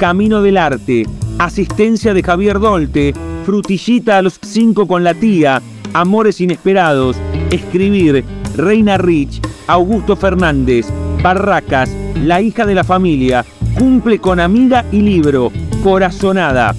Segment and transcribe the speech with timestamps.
[0.00, 1.04] Camino del Arte,
[1.38, 3.12] Asistencia de Javier Dolte,
[3.44, 5.60] Frutillita a los cinco con la tía,
[5.92, 8.24] Amores Inesperados, Escribir,
[8.56, 10.86] Reina Rich, Augusto Fernández,
[11.22, 13.44] Barracas, La hija de la familia,
[13.78, 15.52] Cumple con amiga y libro,
[15.84, 16.72] Corazonada.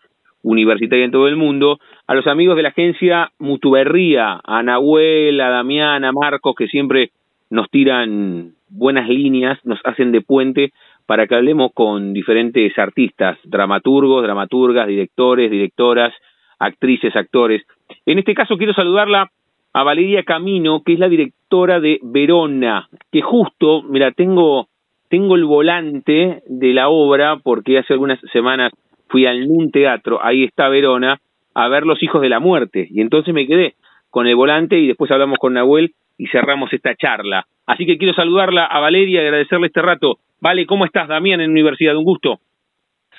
[0.42, 5.50] universitaria en todo el mundo, a los amigos de la agencia Mutuberría, a Nahuel, a
[5.50, 7.10] Damián, a Marcos, que siempre
[7.50, 10.72] nos tiran buenas líneas, nos hacen de puente
[11.06, 16.14] para que hablemos con diferentes artistas, dramaturgos, dramaturgas, directores, directoras,
[16.58, 17.62] actrices, actores.
[18.06, 19.30] En este caso quiero saludarla
[19.74, 24.68] a Valeria Camino, que es la directora de Verona, que justo, mira, tengo
[25.08, 28.72] tengo el volante de la obra porque hace algunas semanas
[29.12, 31.20] fui al NUN Teatro, ahí está Verona,
[31.54, 32.88] a ver Los Hijos de la Muerte.
[32.90, 33.74] Y entonces me quedé
[34.10, 37.46] con el volante y después hablamos con Nahuel y cerramos esta charla.
[37.66, 40.18] Así que quiero saludarla a Valeria y agradecerle este rato.
[40.40, 41.96] Vale, ¿cómo estás, Damián, en Universidad?
[41.96, 42.40] Un gusto.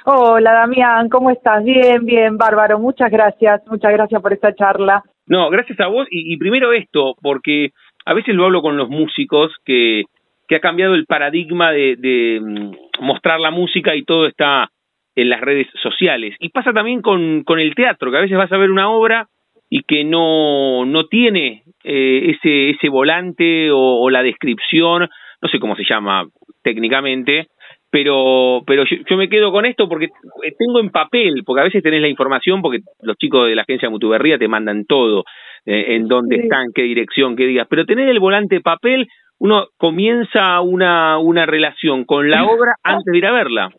[0.05, 1.63] Hola, Damián, ¿cómo estás?
[1.63, 2.79] Bien, bien, bárbaro.
[2.79, 5.03] Muchas gracias, muchas gracias por esta charla.
[5.27, 6.07] No, gracias a vos.
[6.11, 7.69] Y, y primero esto, porque
[8.05, 10.03] a veces lo hablo con los músicos que,
[10.47, 14.69] que ha cambiado el paradigma de, de mm, mostrar la música y todo está
[15.15, 16.35] en las redes sociales.
[16.39, 19.27] Y pasa también con, con el teatro, que a veces vas a ver una obra
[19.69, 25.09] y que no, no tiene eh, ese, ese volante o, o, la descripción,
[25.41, 26.25] no sé cómo se llama
[26.61, 27.47] técnicamente,
[27.89, 30.09] pero, pero yo, yo, me quedo con esto porque
[30.57, 33.89] tengo en papel, porque a veces tenés la información, porque los chicos de la agencia
[33.89, 35.25] Mutuberría te mandan todo,
[35.65, 36.41] eh, en dónde sí.
[36.43, 39.07] están, qué dirección, qué días, pero tener el volante papel,
[39.39, 43.69] uno comienza una, una relación con la obra antes de ir a verla.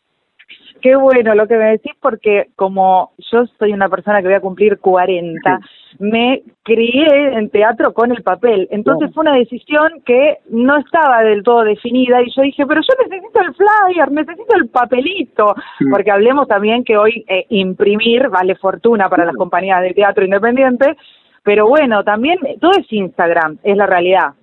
[0.84, 4.42] Qué bueno lo que me decís porque como yo soy una persona que voy a
[4.42, 5.58] cumplir 40,
[5.98, 8.68] me crié en teatro con el papel.
[8.70, 13.02] Entonces fue una decisión que no estaba del todo definida y yo dije, pero yo
[13.02, 15.54] necesito el flyer, necesito el papelito,
[15.90, 20.98] porque hablemos también que hoy eh, imprimir vale fortuna para las compañías de teatro independiente,
[21.42, 24.34] pero bueno, también todo es Instagram, es la realidad.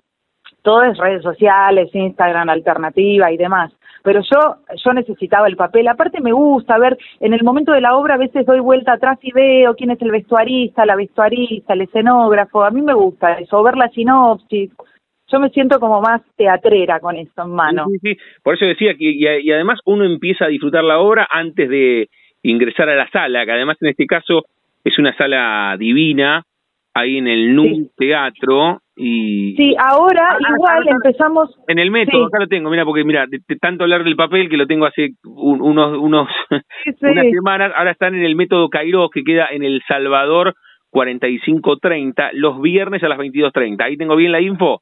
[0.64, 3.72] Todo es redes sociales, Instagram, alternativa y demás
[4.04, 5.88] pero yo yo necesitaba el papel.
[5.88, 9.20] Aparte me gusta ver, en el momento de la obra a veces doy vuelta atrás
[9.22, 13.64] y veo quién es el vestuarista, la vestuarista, el escenógrafo, a mí me gusta eso,
[13.64, 14.72] ver la sinopsis.
[15.32, 17.86] Yo me siento como más teatrera con eso en mano.
[17.88, 18.20] Sí, sí, sí.
[18.44, 22.10] por eso decía que y, y además uno empieza a disfrutar la obra antes de
[22.44, 24.46] ingresar a la sala, que además en este caso
[24.84, 26.44] es una sala divina,
[26.94, 27.92] ahí en el NUM sí.
[27.98, 32.28] Teatro y sí ahora ah, igual acá, empezamos en el método sí.
[32.28, 34.86] acá lo tengo mira porque mira de, de, tanto hablar del papel que lo tengo
[34.86, 36.28] hace un, unos unos
[36.84, 40.54] sí, unas semanas ahora están en el método Kairos que queda en el Salvador
[40.90, 44.82] 4530 los viernes a las 22:30 ahí tengo bien la info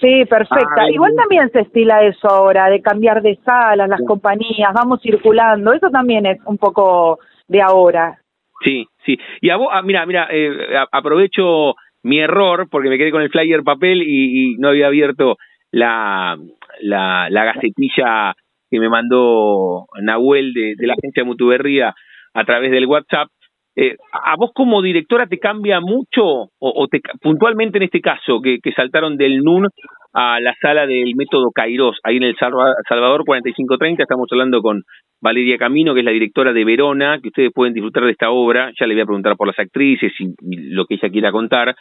[0.00, 0.82] Sí, perfecta.
[0.82, 5.72] Ah, Igual también se estila eso ahora, de cambiar de salas, las compañías, vamos circulando.
[5.72, 8.18] Eso también es un poco de ahora.
[8.64, 9.18] Sí, sí.
[9.40, 10.50] Y a vos, ah, mira, mira, eh,
[10.90, 15.36] aprovecho mi error porque me quedé con el flyer papel y, y no había abierto
[15.70, 16.36] la,
[16.80, 18.34] la, la, gacetilla
[18.70, 21.94] que me mandó Nahuel de, de la agencia Mutuberría
[22.32, 23.28] a través del WhatsApp.
[23.76, 28.40] Eh, ¿A vos como directora te cambia mucho o, o te, puntualmente en este caso
[28.40, 29.68] que, que saltaron del NUN
[30.14, 34.82] a la sala del método Kairos, ahí en el Salvador 4530, estamos hablando con
[35.20, 38.70] Valeria Camino, que es la directora de Verona, que ustedes pueden disfrutar de esta obra,
[38.78, 40.34] ya le voy a preguntar por las actrices y
[40.70, 41.74] lo que ella quiera contar,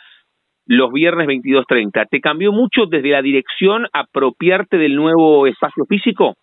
[0.66, 2.08] los viernes 22.30.
[2.10, 6.36] ¿Te cambió mucho desde la dirección apropiarte del nuevo espacio físico?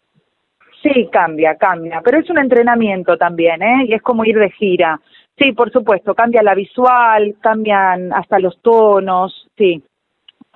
[0.83, 3.87] Sí, cambia, cambia, pero es un entrenamiento también, ¿eh?
[3.89, 4.99] Y es como ir de gira.
[5.37, 9.83] Sí, por supuesto, cambia la visual, cambian hasta los tonos, sí.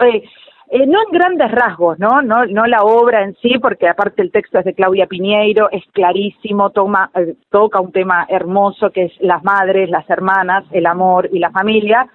[0.00, 0.22] eh,
[0.70, 2.22] eh, no en grandes rasgos, ¿no?
[2.22, 2.46] ¿no?
[2.46, 6.70] No la obra en sí, porque aparte el texto es de Claudia Piñeiro, es clarísimo,
[6.70, 11.38] toma, eh, toca un tema hermoso que es las madres, las hermanas, el amor y
[11.38, 12.08] la familia,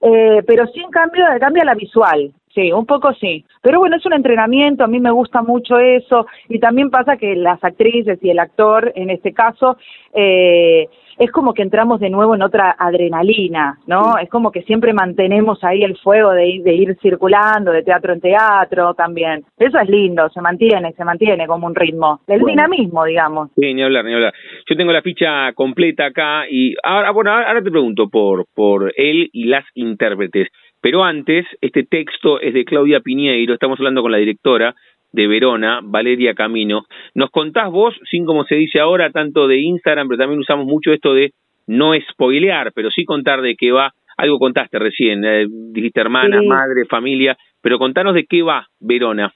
[0.00, 3.44] eh, pero sí en cambio cambia la visual, sí, un poco sí.
[3.60, 7.36] Pero bueno, es un entrenamiento, a mí me gusta mucho eso, y también pasa que
[7.36, 9.76] las actrices y el actor, en este caso,
[10.12, 10.88] eh,
[11.18, 14.18] es como que entramos de nuevo en otra adrenalina, ¿no?
[14.18, 18.12] Es como que siempre mantenemos ahí el fuego de ir, de ir circulando de teatro
[18.12, 19.44] en teatro también.
[19.58, 23.50] Eso es lindo, se mantiene, se mantiene como un ritmo, el dinamismo, digamos.
[23.56, 24.32] Sí, ni hablar, ni hablar.
[24.68, 29.28] Yo tengo la ficha completa acá y ahora, bueno, ahora te pregunto por, por él
[29.32, 30.48] y las intérpretes.
[30.80, 34.74] Pero antes, este texto es de Claudia Piñeiro, estamos hablando con la directora,
[35.12, 36.86] de Verona, Valeria Camino.
[37.14, 40.92] Nos contás vos, sin como se dice ahora, tanto de Instagram, pero también usamos mucho
[40.92, 41.32] esto de
[41.66, 43.92] no spoilear, pero sí contar de qué va.
[44.16, 49.32] Algo contaste recién, eh, dijiste hermana, madre, familia, pero contanos de qué va Verona.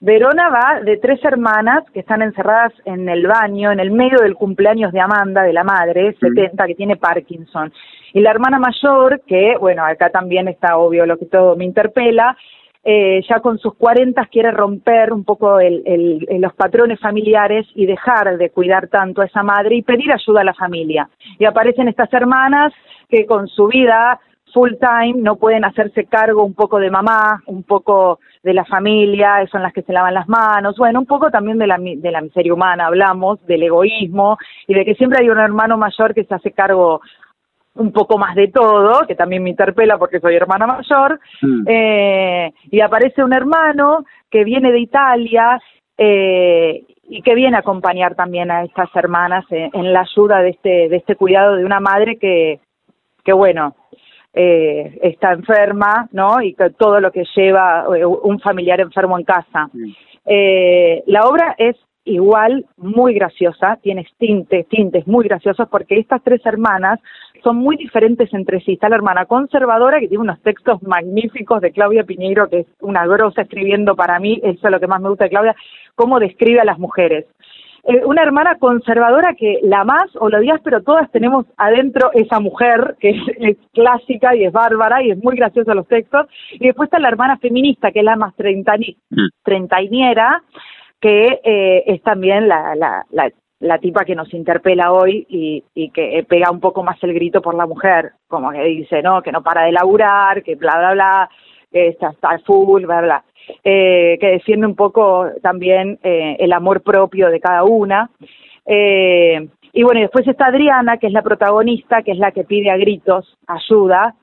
[0.00, 4.34] Verona va de tres hermanas que están encerradas en el baño, en el medio del
[4.34, 7.72] cumpleaños de Amanda, de la madre, 70, que tiene Parkinson.
[8.12, 12.36] Y la hermana mayor, que, bueno, acá también está obvio lo que todo me interpela,
[12.84, 18.36] eh, ya con sus 40 quiere romper un poco el, los patrones familiares y dejar
[18.36, 21.08] de cuidar tanto a esa madre y pedir ayuda a la familia.
[21.38, 22.72] Y aparecen estas hermanas
[23.08, 24.20] que con su vida
[24.52, 29.44] full time no pueden hacerse cargo un poco de mamá, un poco de la familia,
[29.50, 32.20] son las que se lavan las manos, bueno, un poco también de la, de la
[32.20, 34.36] miseria humana hablamos, del egoísmo
[34.68, 37.00] y de que siempre hay un hermano mayor que se hace cargo
[37.76, 41.64] un poco más de todo, que también me interpela porque soy hermana mayor, mm.
[41.66, 45.60] eh, y aparece un hermano que viene de Italia
[45.98, 50.88] eh, y que viene a acompañar también a estas hermanas en, la ayuda de este,
[50.88, 52.60] de este cuidado de una madre que,
[53.24, 53.74] que bueno,
[54.32, 56.40] eh, está enferma, ¿no?
[56.40, 59.68] Y que todo lo que lleva un familiar enfermo en casa.
[61.06, 67.00] la obra es igual muy graciosa, tiene tintes, tintes muy graciosos porque estas tres hermanas
[67.42, 68.72] son muy diferentes entre sí.
[68.72, 73.06] Está la hermana conservadora que tiene unos textos magníficos de Claudia Piñeiro, que es una
[73.06, 75.56] grosa escribiendo para mí, eso es lo que más me gusta de Claudia,
[75.94, 77.26] cómo describe a las mujeres.
[77.86, 82.40] Eh, una hermana conservadora que la más o lo odias, pero todas tenemos adentro esa
[82.40, 86.26] mujer que es, clásica y es bárbara y es muy graciosa los textos.
[86.52, 88.34] Y después está la hermana feminista, que es la más
[89.42, 90.42] treintañera,
[91.04, 93.04] que eh, es también la, la,
[93.60, 97.42] la, tipa que nos interpela hoy y, y, que pega un poco más el grito
[97.42, 99.20] por la mujer, como que dice, ¿no?
[99.20, 101.30] Que no para de laburar, que bla, bla, bla,
[101.70, 102.14] que está,
[102.46, 103.24] full, bla, bla.
[103.62, 108.08] Eh, que defiende un poco también eh, el amor propio de cada una.
[108.64, 112.44] Eh, y bueno, y después está Adriana, que es la protagonista, que es la que
[112.44, 114.14] pide a gritos ayuda.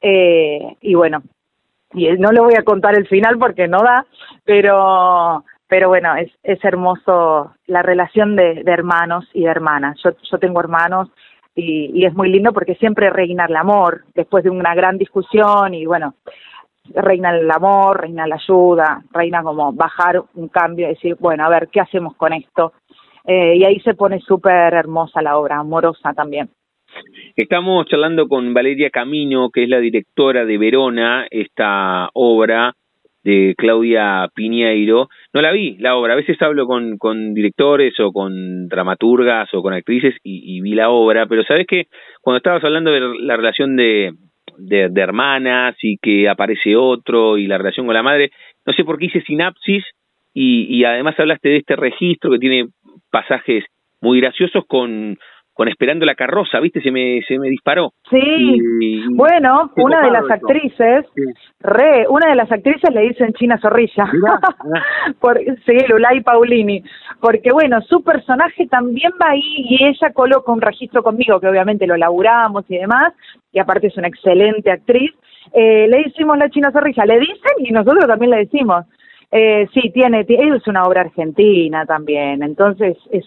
[0.00, 1.22] Eh, y bueno,
[1.92, 4.04] y no le voy a contar el final porque no da,
[4.44, 5.44] pero
[5.74, 9.98] pero bueno, es, es hermoso la relación de, hermanos y de hermanas.
[10.04, 11.10] Yo, yo tengo hermanos
[11.52, 15.84] y, es muy lindo porque siempre reina el amor, después de una gran discusión y
[15.84, 16.14] bueno,
[16.94, 21.66] reina el amor, reina la ayuda, reina como bajar un cambio decir, bueno, a ver,
[21.72, 22.74] ¿qué hacemos con esto?
[23.26, 26.50] Eh, y ahí se pone súper hermosa la obra, amorosa también.
[27.34, 32.76] Estamos charlando con Valeria Camino, que es la directora de Verona, esta obra
[33.24, 35.08] de Claudia Piñeiro.
[35.32, 36.12] No la vi, la obra.
[36.12, 40.90] A veces hablo con, con directores o con dramaturgas o con actrices y, vi la
[40.90, 41.86] obra, pero sabes que
[42.20, 44.12] cuando estabas hablando de la relación de,
[44.58, 48.30] de, hermanas y que aparece otro y la relación con la madre,
[48.66, 49.84] no sé por qué hice sinapsis
[50.32, 52.68] y, y además hablaste de este registro que tiene
[53.10, 53.64] pasajes
[54.00, 55.16] muy graciosos con,
[55.54, 56.80] con Esperando la carroza, ¿viste?
[56.80, 57.92] Se me, se me disparó.
[58.10, 58.60] Sí,
[59.10, 61.06] bueno, una de las actrices,
[61.60, 64.04] re, una de las actrices le dicen China Zorrilla,
[65.20, 66.82] Por, sí, Lulay Paulini,
[67.20, 71.86] porque bueno, su personaje también va ahí y ella coloca un registro conmigo, que obviamente
[71.86, 73.14] lo laburamos y demás,
[73.52, 75.12] y aparte es una excelente actriz,
[75.52, 78.86] eh, le decimos la China Zorrilla, le dicen y nosotros también le decimos.
[79.36, 83.24] Eh, sí, tiene, es una obra argentina también, entonces es,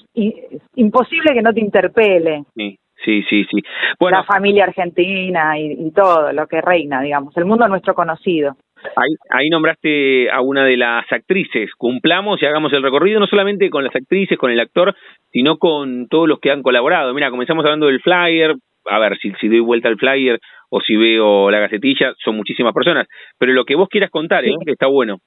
[0.76, 2.46] imposible que no te interpele.
[2.56, 3.62] Sí, sí, sí, sí.
[4.00, 8.56] Bueno, la familia argentina y, todo lo que reina, digamos, el mundo nuestro conocido.
[8.96, 11.72] Ahí, ahí nombraste a una de las actrices.
[11.78, 14.96] Cumplamos y hagamos el recorrido no solamente con las actrices, con el actor,
[15.34, 17.14] sino con todos los que han colaborado.
[17.14, 18.56] Mira, comenzamos hablando del flyer.
[18.86, 22.74] A ver, si, si doy vuelta al flyer o si veo la gacetilla, son muchísimas
[22.74, 23.08] personas.
[23.38, 24.56] Pero lo que vos quieras contar, ¿eh?
[24.68, 25.18] está bueno.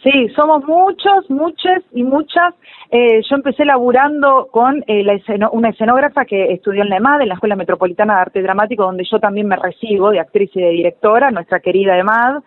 [0.00, 2.54] Sí, somos muchos, muchas y muchas.
[2.88, 5.18] Eh, yo empecé laburando con eh, la
[5.50, 9.04] una escenógrafa que estudió en la EMAD, en la Escuela Metropolitana de Arte Dramático, donde
[9.10, 12.42] yo también me recibo de actriz y de directora, nuestra querida EMAD,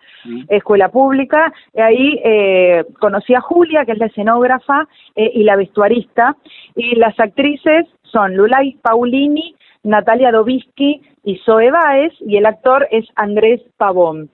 [0.48, 1.52] Escuela Pública.
[1.76, 6.34] Ahí eh, conocí a Julia, que es la escenógrafa eh, y la vestuarista,
[6.74, 13.04] y las actrices son Lulay Paulini, Natalia Dovisky y Zoe Baez, y el actor es
[13.14, 14.30] Andrés Pavón.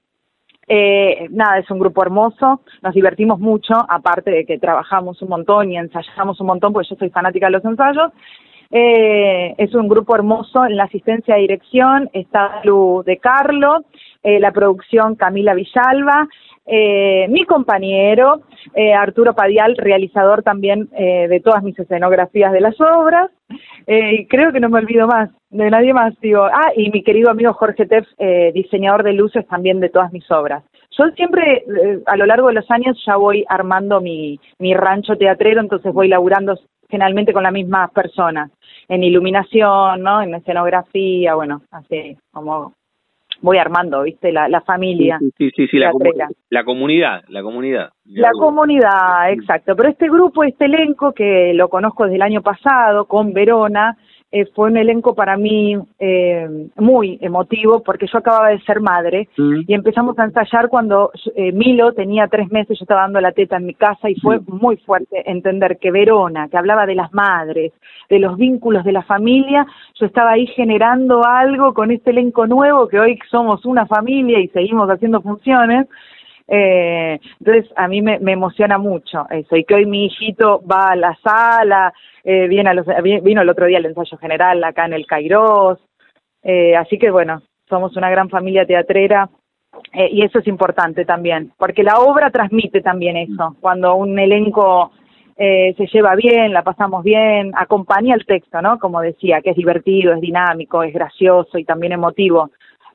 [0.69, 5.73] Eh, nada, es un grupo hermoso, nos divertimos mucho, aparte de que trabajamos un montón
[5.73, 8.13] y ensayamos un montón, porque yo soy fanática de los ensayos.
[8.71, 13.85] Eh, es un grupo hermoso en la asistencia de dirección, está Lu de Carlo,
[14.23, 16.29] eh, la producción Camila Villalba,
[16.67, 18.43] eh, mi compañero
[18.75, 23.31] eh, Arturo Padial, realizador también eh, de todas mis escenografías de las obras,
[23.87, 27.31] eh, creo que no me olvido más, de nadie más, digo, ah, y mi querido
[27.31, 30.63] amigo Jorge Teff, eh, diseñador de luces también de todas mis obras.
[30.91, 35.17] Yo siempre, eh, a lo largo de los años, ya voy armando mi, mi rancho
[35.17, 38.51] teatrero, entonces voy laburando generalmente con las mismas personas,
[38.89, 40.23] en iluminación, ¿no?
[40.23, 42.73] En escenografía, bueno, así como
[43.41, 44.33] voy armando, ¿viste?
[44.33, 45.19] La, la familia.
[45.21, 45.93] Sí, sí, sí, sí la,
[46.51, 47.91] la, comunidad, la comunidad.
[48.07, 49.77] La comunidad, exacto.
[49.77, 53.97] Pero este grupo, este elenco que lo conozco desde el año pasado con Verona,
[54.31, 59.27] eh, fue un elenco para mí eh, muy emotivo porque yo acababa de ser madre
[59.39, 59.61] mm.
[59.67, 63.57] y empezamos a ensayar cuando eh, Milo tenía tres meses, yo estaba dando la teta
[63.57, 64.45] en mi casa y fue mm.
[64.49, 67.73] muy fuerte entender que Verona, que hablaba de las madres,
[68.11, 69.67] de los vínculos de la familia,
[69.99, 74.49] yo estaba ahí generando algo con este elenco nuevo que hoy somos una familia y
[74.49, 75.87] seguimos haciendo funciones.
[76.51, 80.93] Eh, entonces a mí me, me, emociona mucho eso y que hoy mi hijito va
[80.93, 81.93] a la sala,
[82.31, 82.85] eh, viene a los,
[83.23, 85.79] vino el otro día al ensayo general acá en el Cairós,
[86.43, 89.31] eh, así que bueno, somos una gran familia teatrera.
[89.93, 94.91] Eh, y eso es importante también, porque la obra transmite también eso, cuando un elenco
[95.37, 98.79] eh, se lleva bien, la pasamos bien, acompaña el texto, ¿no?
[98.79, 102.51] Como decía, que es divertido, es dinámico, es gracioso y también emotivo,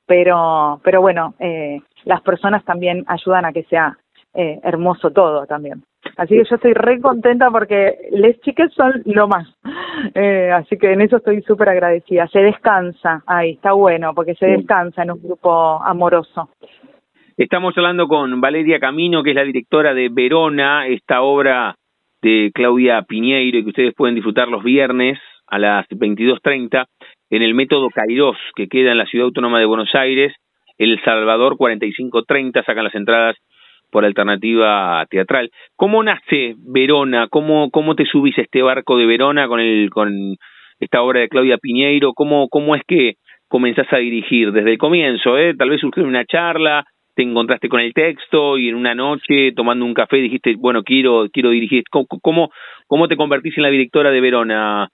[0.06, 3.98] pero, pero bueno, eh, las personas también ayudan a que sea
[4.36, 5.84] eh, hermoso todo también.
[6.18, 9.48] Así que yo estoy re contenta porque les chiques son lo más.
[10.16, 12.28] Eh, así que en eso estoy súper agradecida.
[12.28, 16.50] Se descansa ahí, está bueno, porque se descansa en un grupo amoroso.
[17.36, 21.76] Estamos hablando con Valeria Camino, que es la directora de Verona, esta obra
[22.22, 26.86] de Claudia Piñeiro, y que ustedes pueden disfrutar los viernes a las 22.30
[27.32, 30.34] en el método Kairos, que queda en la Ciudad Autónoma de Buenos Aires,
[30.78, 33.36] El Salvador 4530, sacan las entradas
[33.94, 35.52] por alternativa teatral.
[35.78, 37.28] ¿Cómo nace Verona?
[37.30, 40.36] ¿Cómo, cómo te subís a este barco de Verona con, el, con
[40.80, 42.14] esta obra de Claudia Piñeiro?
[42.14, 43.14] ¿Cómo, cómo es que
[43.48, 45.38] comenzás a dirigir desde el comienzo?
[45.38, 45.54] Eh?
[45.56, 46.84] Tal vez surgió una charla,
[47.16, 51.28] te encontraste con el texto y en una noche tomando un café dijiste, bueno, quiero,
[51.32, 51.84] quiero dirigir.
[51.92, 52.50] ¿Cómo,
[52.88, 54.90] cómo te convertís en la directora de Verona,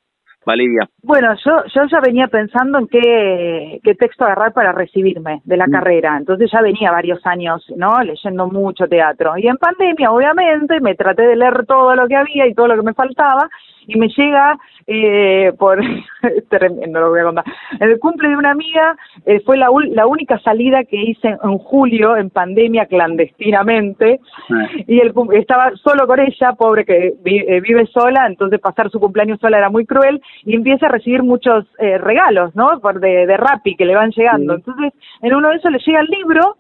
[0.50, 0.90] Valeria.
[1.04, 5.68] Bueno, yo, yo ya venía pensando en qué, qué texto agarrar para recibirme de la
[5.68, 5.72] mm.
[5.72, 8.02] carrera, entonces ya venía varios años, ¿no?
[8.02, 9.38] Leyendo mucho teatro.
[9.38, 12.78] Y en pandemia, obviamente, me traté de leer todo lo que había y todo lo
[12.78, 13.48] que me faltaba,
[13.90, 15.80] y me llega eh, por
[16.50, 17.46] tremendo lo voy a contar.
[17.80, 22.16] El cumple de una amiga eh, fue la, la única salida que hice en julio
[22.16, 24.20] en pandemia clandestinamente
[24.50, 24.68] ah.
[24.88, 29.40] y el, estaba solo con ella pobre que eh, vive sola entonces pasar su cumpleaños
[29.40, 33.38] sola era muy cruel y empieza a recibir muchos eh, regalos no por de, de
[33.38, 34.56] Rappi que le van llegando.
[34.56, 36.58] Entonces en uno de esos le llega el libro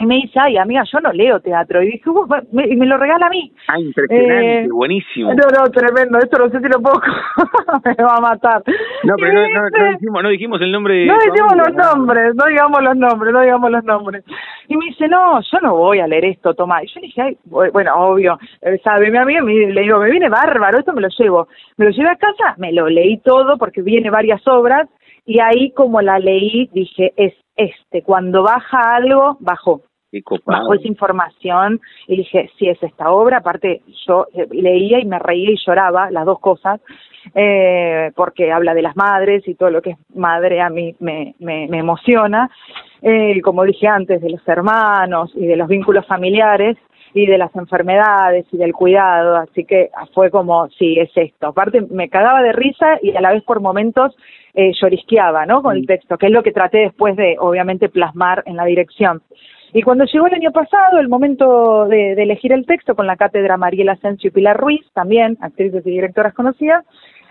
[0.00, 1.82] y me dice, ay, amiga, yo no leo teatro.
[1.82, 2.10] Y dije,
[2.52, 3.52] me, me lo regala a mí.
[3.68, 5.34] Ah, impresionante, eh, buenísimo.
[5.34, 6.98] No, no, tremendo, esto no sé si lo puedo,
[7.84, 8.62] me va a matar.
[9.04, 11.04] No, pero no, no, no, dijimos, no dijimos el nombre.
[11.04, 14.24] No dijimos los nombres, no digamos los nombres, no digamos los nombres.
[14.68, 16.82] Y me dice, no, yo no voy a leer esto, toma.
[16.82, 20.30] Y yo dije, ay, bueno, obvio, eh, sabe, mi amiga, me, le digo, me viene
[20.30, 21.46] bárbaro, esto me lo llevo.
[21.76, 24.88] Me lo llevé a casa, me lo leí todo porque viene varias obras
[25.26, 29.82] y ahí como la leí dije, es este, cuando baja algo, bajó
[30.44, 35.18] bajo esa información y dije, sí, es esta obra, aparte yo eh, leía y me
[35.18, 36.80] reía y lloraba, las dos cosas,
[37.34, 41.34] eh, porque habla de las madres y todo lo que es madre a mí me,
[41.38, 42.50] me, me emociona,
[43.02, 46.76] eh, como dije antes, de los hermanos y de los vínculos familiares
[47.12, 51.48] y de las enfermedades y del cuidado, así que fue como, sí, es esto.
[51.48, 54.16] Aparte me cagaba de risa y a la vez por momentos
[54.54, 55.62] eh, llorisqueaba, ¿no?
[55.62, 55.86] Con el mm.
[55.86, 59.22] texto, que es lo que traté después de, obviamente, plasmar en la dirección.
[59.72, 63.56] Y cuando llegó el año pasado, el momento de, elegir el texto con la cátedra
[63.56, 66.84] Mariela Asensio y Pilar Ruiz, también actrices y directoras conocidas,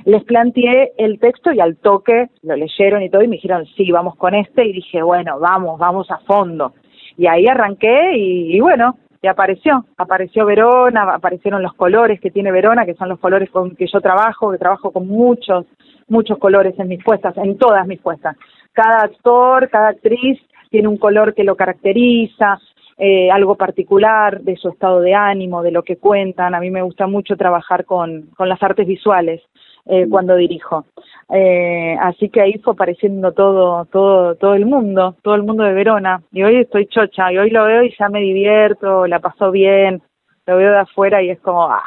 [0.06, 3.92] les planteé el texto y al toque lo leyeron y todo y me dijeron, sí,
[3.92, 6.74] vamos con este y dije, bueno, vamos, vamos a fondo.
[7.18, 12.86] Y ahí arranqué y, bueno, y apareció, apareció Verona, aparecieron los colores que tiene Verona,
[12.86, 15.66] que son los colores con que yo trabajo, que trabajo con muchos,
[16.08, 18.38] muchos colores en mis puestas, en todas mis puestas.
[18.72, 22.60] Cada actor, cada actriz tiene un color que lo caracteriza,
[22.98, 26.54] eh, algo particular de su estado de ánimo, de lo que cuentan.
[26.54, 29.42] A mí me gusta mucho trabajar con, con las artes visuales
[29.86, 30.86] eh, cuando dirijo.
[31.30, 35.74] Eh, así que ahí fue apareciendo todo, todo, todo el mundo, todo el mundo de
[35.74, 36.22] Verona.
[36.32, 40.02] Y hoy estoy chocha, y hoy lo veo y ya me divierto, la paso bien,
[40.46, 41.84] lo veo de afuera y es como, ah,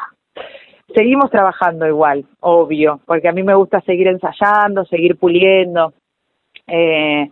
[0.95, 5.93] seguimos trabajando igual, obvio, porque a mí me gusta seguir ensayando, seguir puliendo.
[6.67, 7.29] Eh,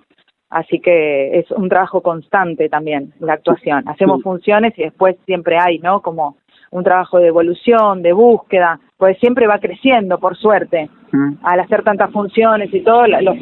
[0.50, 3.88] así que es un trabajo constante también la actuación.
[3.88, 6.02] Hacemos funciones y después siempre hay, ¿no?
[6.02, 6.36] Como
[6.72, 10.88] un trabajo de evolución, de búsqueda, pues siempre va creciendo, por suerte.
[11.12, 11.34] Mm.
[11.42, 13.36] Al hacer tantas funciones y todo, los,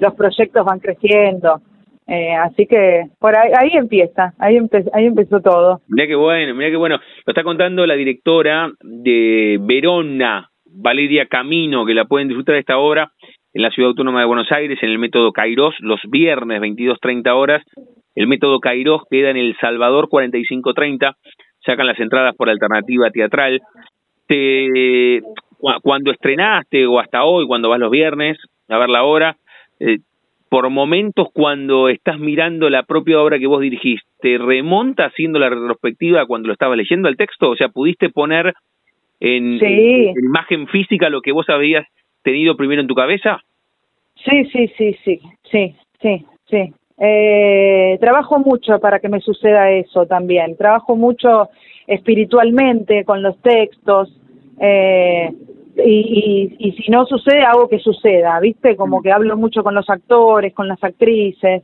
[0.00, 1.60] los, proyectos van creciendo.
[2.06, 4.58] Eh, así que por ahí, ahí empieza, ahí,
[4.92, 5.80] ahí empezó todo.
[5.88, 6.96] Mira qué bueno, mira qué bueno.
[7.26, 12.78] Lo está contando la directora de Verona, Valeria Camino, que la pueden disfrutar de esta
[12.78, 13.12] obra
[13.54, 17.62] en la Ciudad Autónoma de Buenos Aires, en el método Kairos, los viernes 22.30 horas.
[18.14, 21.14] El método Kairos queda en El Salvador 45.30
[21.64, 23.60] sacan las entradas por alternativa teatral.
[24.26, 25.20] Te,
[25.82, 29.36] cuando estrenaste o hasta hoy, cuando vas los viernes a ver la obra,
[29.80, 29.98] eh,
[30.48, 35.48] por momentos cuando estás mirando la propia obra que vos dirigiste, ¿te remonta haciendo la
[35.48, 37.50] retrospectiva cuando lo estabas leyendo el texto?
[37.50, 38.52] O sea, ¿pudiste poner
[39.20, 41.86] en, en, imagen física lo que vos habías
[42.22, 43.40] tenido primero en tu cabeza?
[44.24, 46.74] Sí, sí, sí, sí, sí, sí, sí.
[46.98, 50.56] Eh, trabajo mucho para que me suceda eso también.
[50.56, 51.48] Trabajo mucho
[51.86, 54.16] espiritualmente con los textos.
[54.60, 55.32] Eh,
[55.76, 58.76] y, y, si no sucede, hago que suceda, ¿viste?
[58.76, 61.62] Como que hablo mucho con los actores, con las actrices,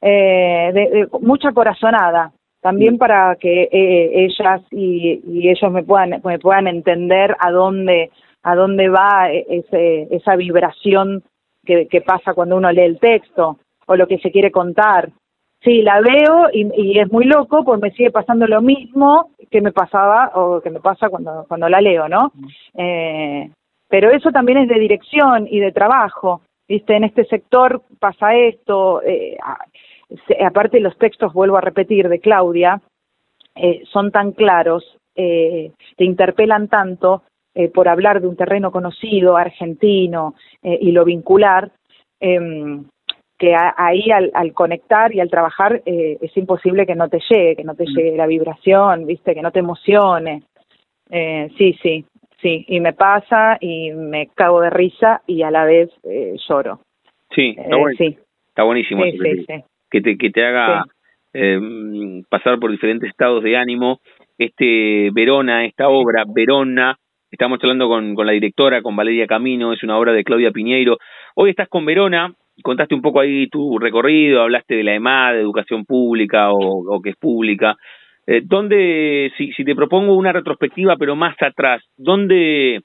[0.00, 6.38] eh, de, mucha corazonada, también para que eh, ellas y, y, ellos me puedan, me
[6.38, 8.10] puedan entender a dónde,
[8.44, 11.24] a dónde va ese, esa vibración
[11.64, 15.10] que, que pasa cuando uno lee el texto o lo que se quiere contar.
[15.64, 19.72] Sí, la veo y, es muy loco porque me sigue pasando lo mismo que me
[19.72, 22.32] pasaba o que me pasa cuando, cuando la leo, ¿no?
[22.74, 23.50] Eh,
[23.88, 26.94] pero eso también es de dirección y de trabajo, ¿viste?
[26.94, 29.38] En este sector pasa esto, eh,
[30.44, 32.82] aparte los textos, vuelvo a repetir, de Claudia,
[33.54, 37.22] eh, son tan claros, te interpelan tanto
[37.72, 41.70] por hablar de un terreno conocido, argentino, y lo vincular,
[42.18, 42.84] em,
[43.38, 47.64] que ahí al, conectar y al trabajar eh, es imposible que no te llegue, que
[47.64, 47.94] no te mm.
[47.94, 50.42] llegue la vibración, viste, que no te emocione.
[51.10, 52.04] Eh, sí, sí,
[52.40, 56.80] sí, y me pasa y me cago de risa y a la vez eh, lloro.
[57.34, 58.16] Sí, está, sí.
[58.48, 59.02] está buenísimo.
[59.90, 60.84] que, te, que te haga
[62.28, 64.00] pasar por diferentes estados de ánimo.
[64.38, 66.96] Este Verona, esta obra, Verona,
[67.34, 70.98] estamos hablando con, con la directora, con Valeria Camino, es una obra de Claudia Piñeiro.
[71.34, 75.40] Hoy estás con Verona, contaste un poco ahí tu recorrido, hablaste de la EMA, de
[75.40, 77.76] educación pública o, que es pública.
[78.26, 82.82] Eh, ¿Dónde, si, si te propongo una retrospectiva, pero más atrás, ¿dónde,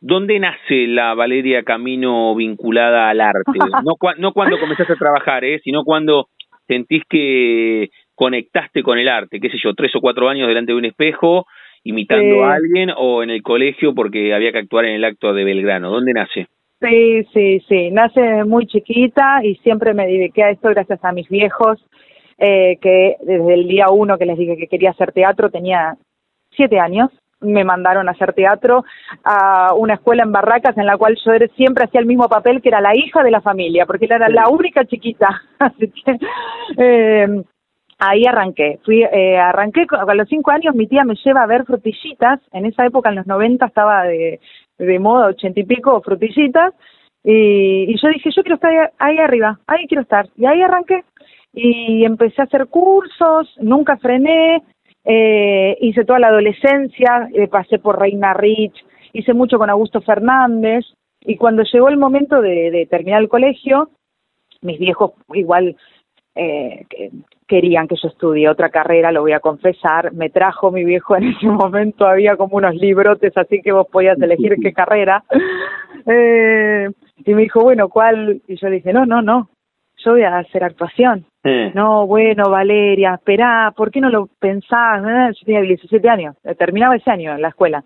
[0.00, 3.42] dónde nace la Valeria Camino vinculada al arte?
[3.84, 5.60] No, no cuando comenzaste a trabajar, ¿eh?
[5.62, 6.28] sino cuando
[6.66, 10.78] sentís que conectaste con el arte, qué sé yo, tres o cuatro años delante de
[10.78, 11.46] un espejo,
[11.88, 15.44] imitando a alguien, o en el colegio porque había que actuar en el acto de
[15.44, 15.90] Belgrano.
[15.90, 16.46] ¿Dónde nace?
[16.80, 17.90] Sí, sí, sí.
[17.90, 21.78] Nace muy chiquita y siempre me dediqué a esto gracias a mis viejos,
[22.36, 25.96] eh, que desde el día uno que les dije que quería hacer teatro, tenía
[26.54, 28.84] siete años, me mandaron a hacer teatro
[29.24, 32.68] a una escuela en Barracas en la cual yo siempre hacía el mismo papel que
[32.68, 35.42] era la hija de la familia, porque era la única chiquita.
[35.58, 36.18] Así que
[36.76, 37.42] eh,
[37.98, 38.78] ahí arranqué.
[38.84, 42.40] Fui, eh, arranqué a los cinco años, mi tía me lleva a ver frutillitas.
[42.52, 44.40] En esa época, en los noventa, estaba de,
[44.78, 46.72] de moda, ochenta y pico, frutillitas,
[47.24, 51.04] y, yo dije, yo quiero estar ahí, arriba, ahí quiero estar, y ahí arranqué,
[51.52, 54.62] y empecé a hacer cursos, nunca frené,
[55.04, 60.84] eh, hice toda la adolescencia, eh, pasé por Reina Rich, hice mucho con Augusto Fernández,
[61.20, 63.90] y cuando llegó el momento de terminar el colegio,
[64.62, 65.76] mis viejos igual
[66.34, 66.86] eh,
[67.46, 71.28] querían que yo estudie otra carrera, lo voy a confesar, me trajo mi viejo en
[71.28, 75.24] ese momento, había como unos librotes, así que vos podías elegir qué carrera,
[76.06, 76.88] eh,
[77.24, 78.40] y me dijo, bueno, ¿cuál?
[78.46, 79.48] Y yo dije, no, no, no,
[79.96, 81.24] yo voy a hacer actuación.
[81.74, 85.02] No, bueno, Valeria, esperá, ¿por qué no lo pensás?
[85.02, 87.82] Eh, yo tenía 17 años, terminaba ese año en la escuela.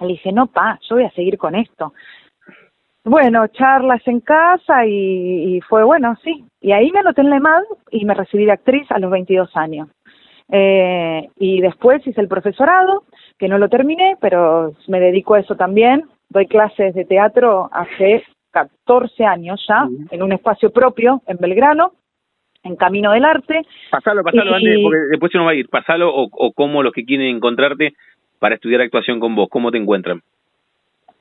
[0.00, 1.94] Le dije, no, pa, yo voy a seguir con esto.
[3.04, 6.44] Bueno, charlas en casa y, fue bueno, sí.
[6.60, 9.56] Y ahí me anoté en la EMAD y me recibí de actriz a los 22
[9.56, 9.88] años.
[10.52, 13.04] Eh, y después hice el profesorado,
[13.38, 16.04] que no lo terminé, pero me dedico a eso también.
[16.28, 21.92] Doy clases de teatro hace 14 años ya, en un espacio propio en Belgrano,
[22.62, 23.62] en Camino del Arte.
[23.90, 25.68] Pasalo, pasalo antes, porque después se nos va a ir.
[25.68, 27.94] Pasalo o, o cómo los que quieren encontrarte
[28.38, 30.20] para estudiar actuación con vos, ¿cómo te encuentran?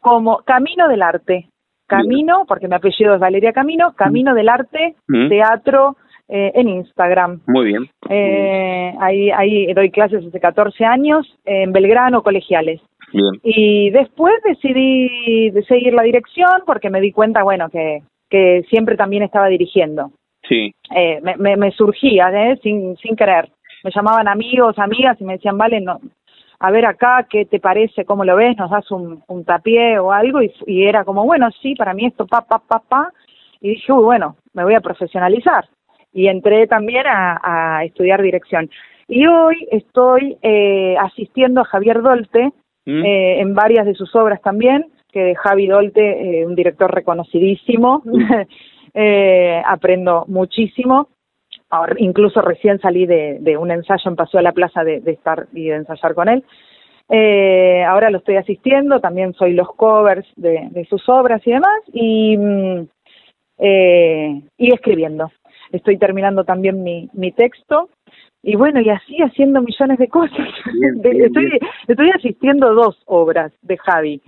[0.01, 1.47] Como Camino del Arte.
[1.89, 4.95] Camino, porque mi apellido es Valeria Camino, Camino del Arte,
[5.27, 5.97] Teatro,
[6.29, 7.41] eh, en Instagram.
[7.47, 7.89] Muy bien.
[8.07, 12.79] Eh, ahí, ahí doy clases hace 14 años en Belgrano, colegiales.
[13.11, 13.31] Bien.
[13.43, 18.95] Y después decidí de seguir la dirección porque me di cuenta, bueno, que, que siempre
[18.95, 20.11] también estaba dirigiendo.
[20.47, 20.71] Sí.
[20.95, 22.59] Eh, me, me, surgía, ¿eh?
[22.61, 23.49] sin, sin querer.
[23.83, 25.99] Me llamaban amigos, amigas y me decían, vale, no,
[26.59, 28.05] a ver acá, ¿qué te parece?
[28.05, 28.57] ¿Cómo lo ves?
[28.57, 30.41] ¿Nos das un, un tapié o algo?
[30.41, 33.13] Y, y era como, bueno, sí, para mí esto, pa, pa, pa, pa.
[33.61, 35.65] Y dije, uy, bueno, me voy a profesionalizar
[36.13, 38.69] y entré también a, estudiar dirección.
[39.07, 42.51] Y hoy estoy eh, asistiendo a Javier Dolte
[42.85, 43.05] mm.
[43.05, 48.03] eh, en varias de sus obras también, que Javi Dolte, eh, un director reconocidísimo,
[49.65, 51.09] aprendo muchísimo.
[51.69, 55.67] Ahora, incluso recién salí de, un ensayo en Paseo a la Plaza de, estar y
[55.69, 56.43] de ensayar con él.
[57.85, 62.87] ahora lo estoy asistiendo, también soy los covers de, sus obras y demás, y, mm,
[64.57, 65.31] y escribiendo
[65.71, 67.89] estoy terminando también mi, mi texto
[68.41, 70.47] y bueno, y así haciendo millones de cosas.
[71.03, 74.21] estoy, estoy asistiendo dos obras de Javi.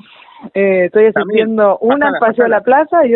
[0.54, 3.14] Eh, estoy asistiendo una en Paseo a la Plaza y,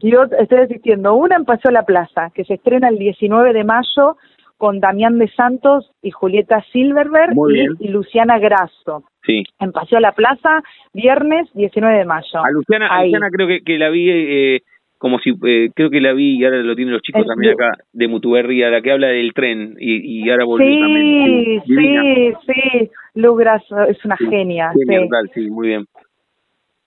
[0.00, 3.64] y estoy asistiendo una en Paseo a la Plaza, que se estrena el 19 de
[3.64, 4.16] mayo
[4.56, 7.32] con Damián de Santos y Julieta Silverberg
[7.80, 9.04] y, Luciana Grasso.
[9.24, 9.44] Sí.
[9.58, 12.44] En Paseo a la Plaza, viernes 19 de mayo.
[12.44, 14.60] A Luciana, a Luciana creo que, que la vi eh,
[15.00, 17.70] como si, eh, creo que la vi y ahora lo tienen los chicos también acá,
[17.90, 21.62] de Mutuberria, la que habla del tren y, y ahora volvió sí, también.
[21.62, 24.72] Sí, sí, sí, Lugras es una genia.
[24.74, 25.00] Genia,
[25.32, 25.46] sí.
[25.46, 25.86] sí, muy bien.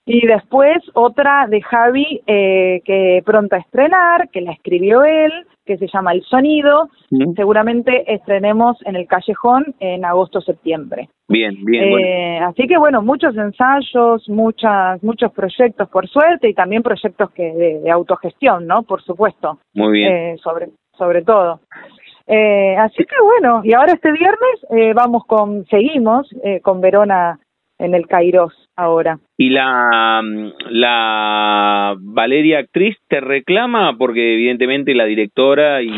[0.06, 5.32] Y después otra de Javi eh, que pronto a estrenar, que la escribió él,
[5.66, 6.90] que se llama El Sonido.
[7.36, 11.08] Seguramente estrenemos en el Callejón en agosto-septiembre.
[11.30, 12.00] Bien, bien.
[12.00, 17.54] Eh, Así que bueno, muchos ensayos, muchas, muchos proyectos por suerte y también proyectos que
[17.54, 18.84] de, autogestión, ¿no?
[18.84, 19.60] Por supuesto.
[19.74, 20.14] Muy bien.
[20.14, 21.62] Eh, sobre, sobre todo.
[22.28, 27.40] Eh, así que bueno, y ahora este viernes eh, vamos con, seguimos eh, con Verona
[27.80, 29.20] en el Kairos ahora.
[29.38, 30.22] ¿Y la,
[30.70, 35.90] la Valeria actriz te reclama porque evidentemente la directora y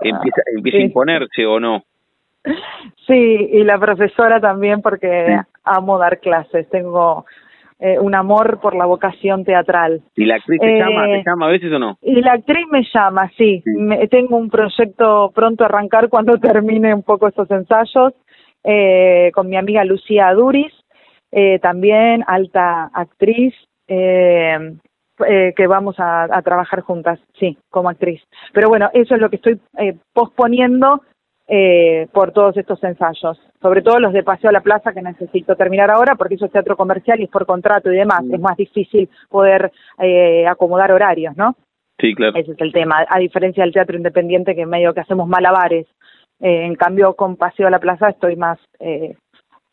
[0.00, 1.84] empieza, empieza a imponerse o no?
[3.06, 7.26] Sí, y la profesora también porque amo dar clases, tengo
[7.80, 10.02] eh, un amor por la vocación teatral.
[10.16, 11.98] ¿Y la actriz te llama, te eh, llama a veces o no?
[12.02, 13.62] Y la actriz me llama, sí.
[14.10, 18.14] tengo un proyecto pronto a arrancar cuando termine un poco estos ensayos
[18.64, 20.72] eh, con mi amiga Lucía Duris,
[21.30, 23.54] eh, también alta actriz,
[23.86, 24.78] eh,
[25.26, 28.22] eh, que vamos a, trabajar juntas, sí, como actriz.
[28.52, 31.02] Pero bueno, eso es lo que estoy eh, posponiendo
[31.48, 35.56] eh, por todos estos ensayos, sobre todo los de Paseo a la Plaza que necesito
[35.56, 38.56] terminar ahora porque eso es teatro comercial y es por contrato y demás, es más
[38.56, 41.56] difícil poder eh, acomodar horarios, ¿no?
[42.00, 42.38] Sí, claro.
[42.38, 45.86] Ese es el tema, a diferencia del teatro independiente que medio que hacemos malabares,
[46.38, 48.58] eh, en cambio con Paseo a la Plaza estoy más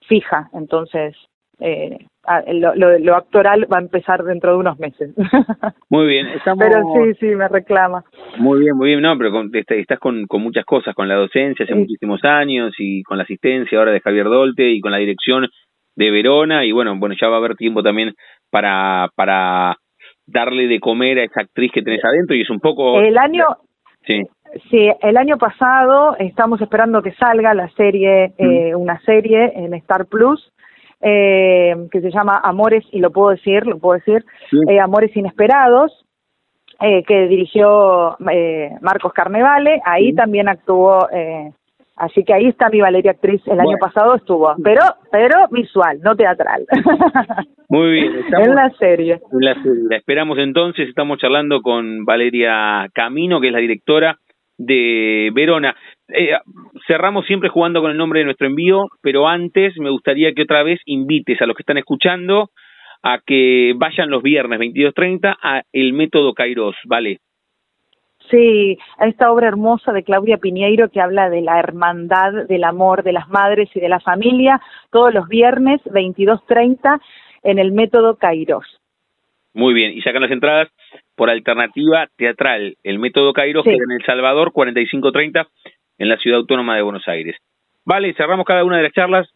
[0.07, 1.15] fija, entonces
[1.59, 1.97] eh,
[2.53, 5.13] lo, lo, actoral va a empezar dentro de unos meses.
[5.89, 6.63] Muy bien, estamos...
[6.63, 8.03] Pero sí, sí, me reclama.
[8.37, 11.75] Muy bien, muy bien, no, pero estás con, con muchas cosas, con la docencia hace
[11.75, 15.47] muchísimos años y con la asistencia ahora de Javier Dolte y con la dirección
[15.95, 18.13] de Verona y bueno, bueno, ya va a haber tiempo también
[18.49, 19.77] para, para
[20.25, 22.99] darle de comer a esa actriz que tenés adentro y es un poco...
[22.99, 23.45] El año...
[24.05, 24.21] Sí.
[24.69, 30.05] Sí, el año pasado estamos esperando que salga la serie, eh, una serie en Star
[30.05, 30.49] Plus
[31.01, 34.25] eh, que se llama Amores, y lo puedo decir, lo puedo decir,
[34.67, 36.05] eh, Amores Inesperados,
[36.81, 41.51] eh, que dirigió eh, Marcos Carnevale, ahí también actuó, eh,
[41.95, 46.15] así que ahí está mi Valeria actriz, el año pasado estuvo, pero pero visual, no
[46.17, 46.65] teatral.
[47.69, 49.21] Muy bien, estamos en la serie.
[49.31, 49.83] En la serie.
[49.89, 54.19] La esperamos entonces, estamos charlando con Valeria Camino, que es la directora
[54.57, 55.75] de Verona.
[56.09, 56.31] Eh,
[56.87, 60.63] cerramos siempre jugando con el nombre de nuestro envío, pero antes me gustaría que otra
[60.63, 62.49] vez invites a los que están escuchando
[63.01, 67.19] a que vayan los viernes 22.30 a El Método Kairos, ¿vale?
[68.31, 73.03] Sí, a esta obra hermosa de Claudia Piñeiro que habla de la hermandad, del amor
[73.03, 76.99] de las madres y de la familia, todos los viernes 22.30
[77.43, 78.65] en el Método Kairos.
[79.55, 80.67] Muy bien, y sacan las entradas
[81.15, 85.47] por alternativa teatral, el método Cairo, que en El Salvador, 4530,
[85.97, 87.35] en la ciudad autónoma de Buenos Aires.
[87.85, 89.29] Vale, cerramos cada una de las charlas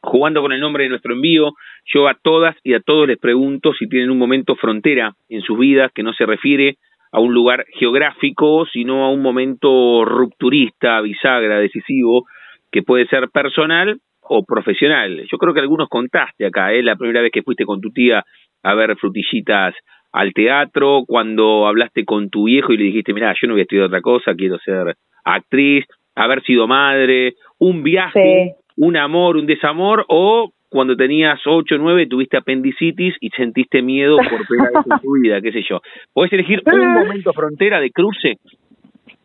[0.00, 1.52] jugando con el nombre de nuestro envío.
[1.84, 5.58] Yo a todas y a todos les pregunto si tienen un momento frontera en sus
[5.58, 6.76] vidas que no se refiere
[7.12, 12.26] a un lugar geográfico, sino a un momento rupturista, bisagra, decisivo,
[12.70, 15.24] que puede ser personal o profesional.
[15.30, 16.82] Yo creo que algunos contaste acá, ¿eh?
[16.82, 18.24] la primera vez que fuiste con tu tía
[18.62, 19.74] a ver frutillitas
[20.12, 23.62] al teatro, cuando hablaste con tu viejo y le dijiste, mira, yo no voy a
[23.62, 24.96] estudiar otra cosa, quiero ser
[25.34, 31.78] actriz, haber sido madre, un viaje, un amor, un desamor, o cuando tenías 8 o
[31.78, 35.80] 9 tuviste apendicitis y sentiste miedo por primera vez en tu vida, qué sé yo.
[36.12, 38.36] ¿Puedes elegir un momento frontera de cruce?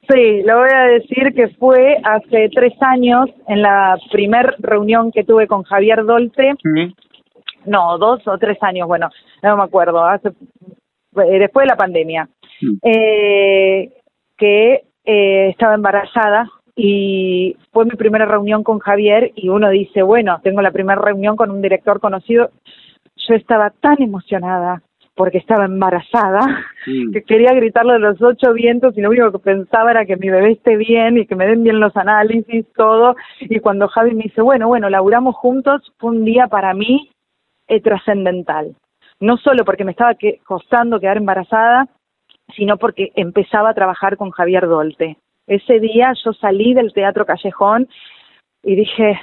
[0.09, 5.23] Sí, lo voy a decir que fue hace tres años en la primer reunión que
[5.23, 6.53] tuve con Javier Dolte.
[7.65, 9.09] No, dos o tres años, bueno,
[9.41, 12.27] no me acuerdo, hace eh, después de la pandemia,
[12.83, 13.91] eh,
[14.37, 20.39] que eh, estaba embarazada y fue mi primera reunión con Javier y uno dice, bueno,
[20.43, 22.49] tengo la primera reunión con un director conocido.
[23.15, 24.81] Yo estaba tan emocionada
[25.15, 26.39] porque estaba embarazada,
[27.13, 30.29] que quería gritarlo de los ocho vientos y lo único que pensaba era que mi
[30.29, 33.15] bebé esté bien y que me den bien los análisis, todo.
[33.41, 37.11] Y cuando Javi me dice, bueno, bueno, laburamos juntos, fue un día para mí
[37.67, 38.75] eh, trascendental.
[39.19, 41.87] No solo porque me estaba costando quedar embarazada,
[42.55, 45.17] sino porque empezaba a trabajar con Javier Dolte.
[45.47, 47.87] Ese día yo salí del Teatro Callejón
[48.63, 49.19] y dije,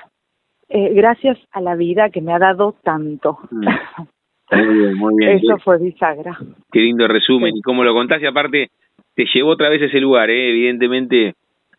[0.68, 3.38] eh, gracias a la vida que me ha dado tanto.
[3.50, 3.66] Mm.
[4.52, 5.36] Muy bien, muy bien.
[5.36, 6.36] Eso fue bisagra.
[6.72, 7.56] Qué lindo resumen.
[7.56, 8.70] Y como lo contaste, aparte,
[9.14, 10.50] te llevó otra vez a ese lugar, ¿eh?
[10.50, 11.34] evidentemente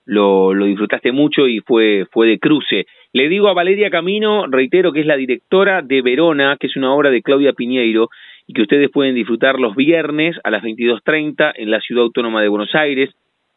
[0.06, 2.86] lo, lo disfrutaste mucho y fue, fue de cruce.
[3.14, 6.94] Le digo a Valeria Camino, reitero que es la directora de Verona, que es una
[6.94, 8.10] obra de Claudia Piñeiro,
[8.48, 12.48] y que ustedes pueden disfrutar los viernes a las 22.30 en la Ciudad Autónoma de
[12.48, 13.10] Buenos Aires,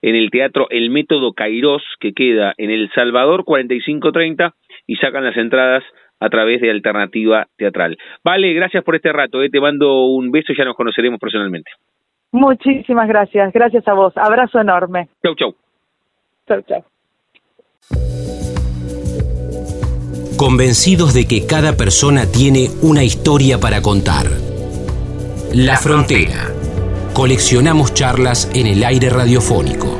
[0.03, 4.53] en el Teatro El Método Cairós, que queda en El Salvador 45.30,
[4.87, 5.83] y sacan las entradas
[6.21, 7.97] a través de Alternativa Teatral.
[8.23, 9.51] Vale, gracias por este rato, eh.
[9.51, 11.71] te mando un beso y ya nos conoceremos personalmente.
[12.33, 15.09] Muchísimas gracias, gracias a vos, abrazo enorme.
[15.23, 15.55] Chau, chau.
[16.49, 16.85] Chau, chau.
[20.37, 24.27] Convencidos de que cada persona tiene una historia para contar.
[25.55, 26.53] La Frontera.
[27.13, 29.97] Coleccionamos charlas en el aire radiofónico.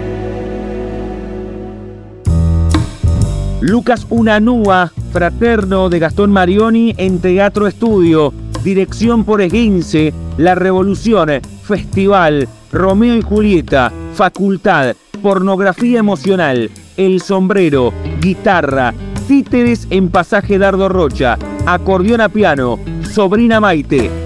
[3.61, 11.31] Lucas Unanúa, fraterno de Gastón Marioni en Teatro Estudio, dirección por Esguince, La Revolución,
[11.63, 18.93] Festival, Romeo y Julieta, Facultad, Pornografía Emocional, El Sombrero, Guitarra,
[19.29, 24.24] Títeres en Pasaje Dardo Rocha, Acordeón a Piano, Sobrina Maite.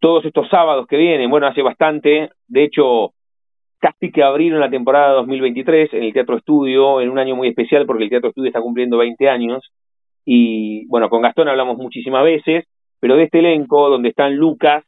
[0.00, 3.12] todos estos sábados que vienen, bueno, hace bastante, de hecho,
[3.78, 7.84] casi que abrieron la temporada 2023 en el Teatro Estudio, en un año muy especial
[7.86, 9.70] porque el Teatro Estudio está cumpliendo 20 años,
[10.24, 12.64] y bueno, con Gastón hablamos muchísimas veces,
[12.98, 14.84] pero de este elenco, donde están Lucas,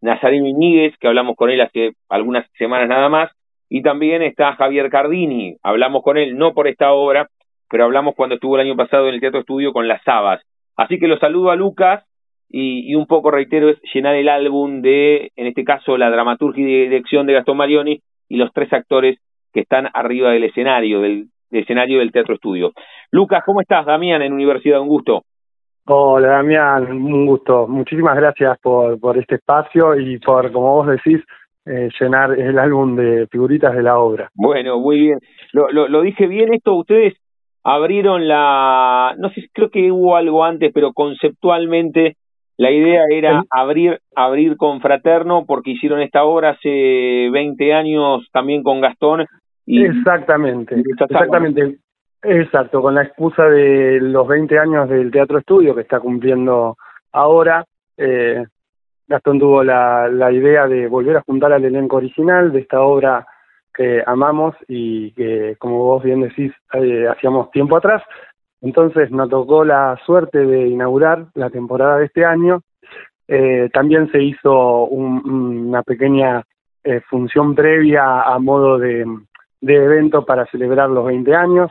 [0.00, 3.30] Nazareno Iñiguez, que hablamos con él hace algunas semanas nada más,
[3.68, 7.28] y también está Javier Cardini, hablamos con él no por esta obra,
[7.68, 10.42] pero hablamos cuando estuvo el año pasado en el Teatro Estudio con Las Sabas.
[10.76, 12.04] Así que lo saludo a Lucas
[12.48, 16.82] y, un poco reitero es llenar el álbum de, en este caso, la dramaturgia y
[16.88, 19.18] dirección de Gastón Marioni y los tres actores
[19.52, 22.72] que están arriba del escenario, del, escenario del Teatro Estudio.
[23.10, 23.86] Lucas, ¿cómo estás?
[23.86, 25.22] Damián, en Universidad, un gusto.
[25.88, 27.66] Hola Damián, un gusto.
[27.68, 31.22] Muchísimas gracias por, por este espacio y por, como vos decís,
[31.64, 34.28] eh, llenar el álbum de figuritas de la obra.
[34.34, 35.18] Bueno, muy bien.
[35.52, 37.14] Lo, lo, lo dije bien esto, ustedes
[37.68, 42.16] abrieron la, no sé, creo que hubo algo antes, pero conceptualmente
[42.56, 48.62] la idea era abrir, abrir con Fraterno porque hicieron esta obra hace 20 años también
[48.62, 49.26] con Gastón.
[49.66, 51.78] Y, exactamente, exactamente.
[52.22, 56.76] Exacto, con la excusa de los 20 años del Teatro Estudio que está cumpliendo
[57.10, 57.64] ahora,
[57.96, 58.44] eh,
[59.08, 63.26] Gastón tuvo la, la idea de volver a juntar al elenco original de esta obra
[63.76, 68.02] que amamos y que, como vos bien decís, eh, hacíamos tiempo atrás,
[68.62, 72.62] entonces nos tocó la suerte de inaugurar la temporada de este año.
[73.28, 76.42] Eh, también se hizo una pequeña
[76.84, 79.04] eh, función previa a modo de,
[79.60, 81.70] de evento para celebrar los 20 años.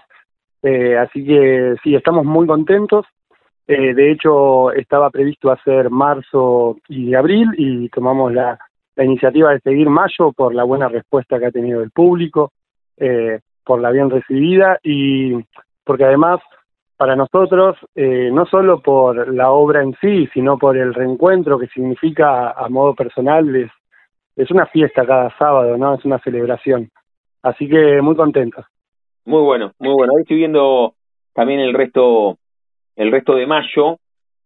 [1.00, 3.06] Así que sí, estamos muy contentos.
[3.68, 8.58] De hecho, estaba previsto hacer marzo y abril y tomamos la,
[9.04, 12.52] iniciativa de seguir mayo por la buena respuesta que ha tenido el público,
[12.98, 15.34] eh, por la bien recibida y
[15.84, 16.40] porque además
[16.98, 21.68] para nosotros, eh, no solo por la obra en sí, sino por el reencuentro que
[21.68, 23.72] significa a modo personal, es,
[24.36, 25.96] es una fiesta cada sábado, ¿no?
[25.96, 26.90] Es una celebración.
[27.44, 28.66] Así que muy contentos.
[29.26, 30.12] Muy bueno, muy bueno.
[30.12, 30.94] Ahora estoy viendo
[31.34, 32.38] también el resto
[32.96, 33.98] el resto de mayo,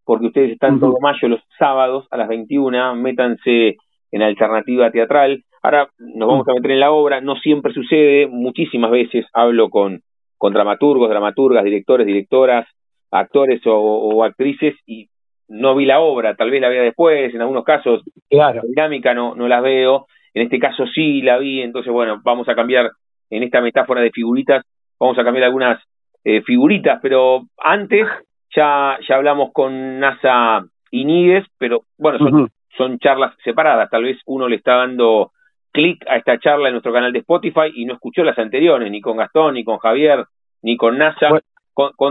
[0.04, 3.76] porque ustedes están todo mayo los sábados a las 21, métanse
[4.12, 5.42] en alternativa teatral.
[5.62, 10.00] Ahora nos vamos a meter en la obra, no siempre sucede, muchísimas veces hablo con,
[10.38, 12.66] con dramaturgos, dramaturgas, directores, directoras,
[13.10, 15.08] actores o, actrices y
[15.48, 18.62] no vi la obra, tal vez la vea después, en algunos casos claro.
[18.66, 22.54] dinámica no, no las veo, en este caso sí la vi, entonces bueno, vamos a
[22.54, 22.90] cambiar
[23.30, 24.64] en esta metáfora de figuritas,
[24.98, 25.82] vamos a cambiar algunas
[26.24, 28.06] eh, figuritas, pero antes
[28.54, 33.90] ya, ya hablamos con NASA Iníguez, pero bueno, son, son charlas separadas.
[33.90, 35.32] Tal vez uno le está dando
[35.72, 39.00] clic a esta charla en nuestro canal de Spotify y no escuchó las anteriores, ni
[39.00, 40.24] con Gastón, ni con Javier,
[40.62, 41.28] ni con NASA.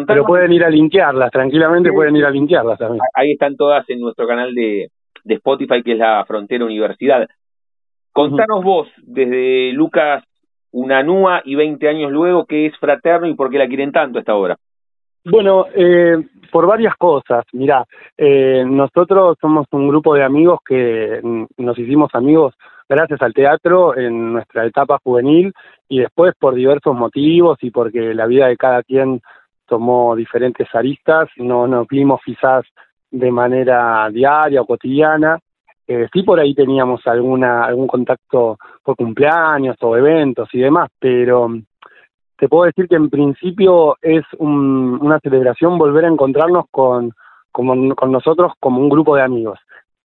[0.08, 3.02] pero pueden ir a linkearlas, tranquilamente pueden ir a linkearlas también.
[3.14, 4.90] Ahí están todas en nuestro canal de,
[5.24, 7.28] de Spotify, que es la Frontera Universidad.
[8.12, 10.24] Contanos vos, desde Lucas
[10.72, 14.36] Unanúa y 20 años luego, qué es Fraterno y por qué la quieren tanto esta
[14.36, 14.58] obra.
[15.32, 16.18] Bueno, eh,
[16.52, 17.46] por varias cosas.
[17.54, 17.86] Mira,
[18.18, 21.22] eh, nosotros somos un grupo de amigos que
[21.58, 22.56] nos hicimos amigos
[22.88, 25.54] gracias al teatro en nuestra etapa juvenil
[25.88, 29.22] y después por diversos motivos y porque la vida de cada quien
[29.68, 32.66] tomó diferentes aristas, no nos vimos quizás
[33.12, 35.38] de manera diaria o cotidiana.
[35.88, 41.50] Eh, sí por ahí teníamos alguna algún contacto por cumpleaños o eventos y demás, pero
[42.40, 47.12] te puedo decir que en principio es una celebración volver a encontrarnos con,
[47.52, 49.60] con, nosotros como un grupo de amigos.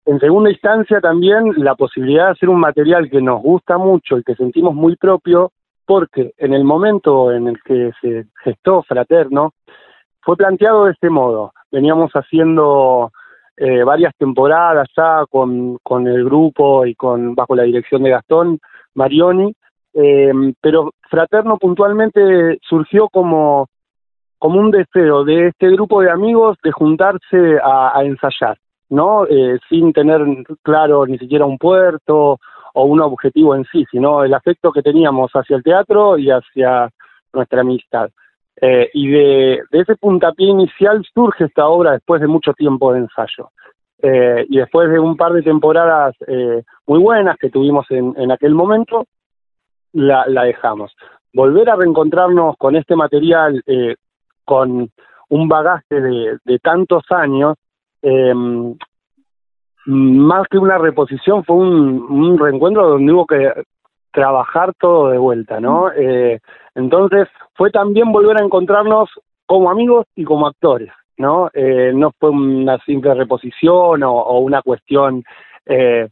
[0.05, 4.23] En segunda instancia también la posibilidad de hacer un material que nos gusta mucho y
[4.23, 5.51] que sentimos muy propio,
[5.85, 9.53] porque en el momento en el que se gestó Fraterno,
[10.21, 11.53] fue planteado de este modo.
[11.71, 13.11] Veníamos haciendo
[13.55, 18.59] eh, varias temporadas ya con, con el grupo y con bajo la dirección de Gastón
[18.93, 19.55] Marioni,
[19.95, 20.31] eh,
[20.61, 23.67] pero Fraterno puntualmente surgió como,
[24.37, 28.57] como un deseo de este grupo de amigos de juntarse a, ensayar,
[28.89, 29.25] ¿no?
[29.25, 30.21] Eh, sin tener
[30.61, 32.39] claro ni siquiera un puerto
[32.73, 36.89] o un objetivo en sí, sino el afecto que teníamos hacia el teatro y hacia
[37.31, 38.09] nuestra amistad.
[38.61, 43.49] Eh, y de, ese puntapié inicial surge esta obra después de mucho tiempo de ensayo.
[44.01, 48.31] Eh, y después de un par de temporadas eh, muy buenas que tuvimos en, en
[48.31, 49.05] aquel momento,
[49.95, 50.95] la, la dejamos.
[51.33, 53.95] Volver a reencontrarnos con este material, eh,
[54.43, 54.89] con
[55.29, 57.55] un bagaje de, de tantos años,
[58.01, 58.33] eh,
[59.85, 63.51] más que una reposición, fue un, un, reencuentro donde hubo que
[64.11, 65.91] trabajar todo de vuelta, ¿no?
[65.91, 66.39] Eh,
[66.73, 69.09] entonces fue también volver a encontrarnos
[69.45, 71.49] como amigos y como actores, ¿no?
[71.53, 75.23] Eh, no fue una simple reposición o, o una cuestión
[75.65, 76.09] eh,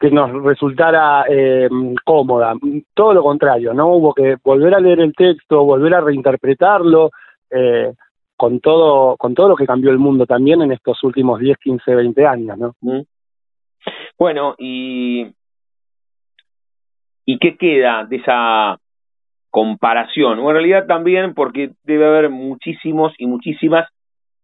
[0.00, 1.68] que nos resultara eh,
[2.04, 2.54] cómoda.
[2.94, 3.88] Todo lo contrario, ¿no?
[3.88, 7.10] Hubo que volver a leer el texto, volver a reinterpretarlo,
[7.50, 7.92] eh,
[8.34, 11.94] con todo con todo lo que cambió el mundo también en estos últimos 10, 15,
[11.94, 12.74] 20 años, ¿no?
[12.80, 13.02] Mm.
[14.18, 15.26] Bueno, y
[17.26, 18.78] ¿y qué queda de esa
[19.50, 20.38] comparación?
[20.38, 23.86] O en realidad también porque debe haber muchísimos y muchísimas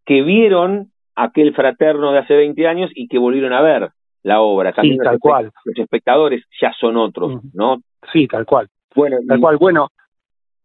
[0.05, 3.89] que vieron aquel fraterno de hace 20 años y que volvieron a ver
[4.27, 4.73] la obra.
[4.73, 5.53] También tal los, cual.
[5.65, 7.79] Los espectadores ya son otros, ¿no?
[8.13, 8.69] Sí, tal cual.
[8.95, 9.57] Bueno, tal cual.
[9.57, 9.89] Bueno,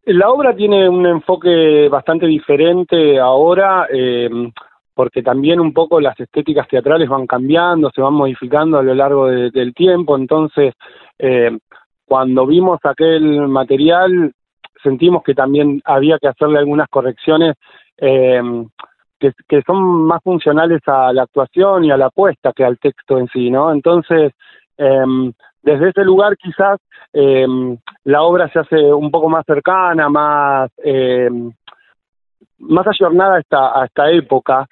[0.06, 4.30] la obra tiene un enfoque bastante diferente ahora, eh,
[4.96, 9.28] porque también un poco las estéticas teatrales van cambiando, se van modificando a lo largo
[9.28, 10.18] del tiempo.
[10.18, 10.74] Entonces,
[11.20, 11.56] eh,
[12.04, 14.34] cuando vimos aquel material,
[14.82, 17.56] sentimos que también había que hacerle algunas correcciones.
[17.98, 18.42] Eh,
[19.48, 23.28] que, son más funcionales a la actuación y a la apuesta que al texto en
[23.28, 23.72] sí, ¿no?
[23.72, 24.34] Entonces,
[24.78, 26.80] em, desde ese lugar quizás
[27.14, 31.52] em, la obra se hace un poco más cercana, más em,
[32.60, 34.68] más ayornada a esta, a esta época,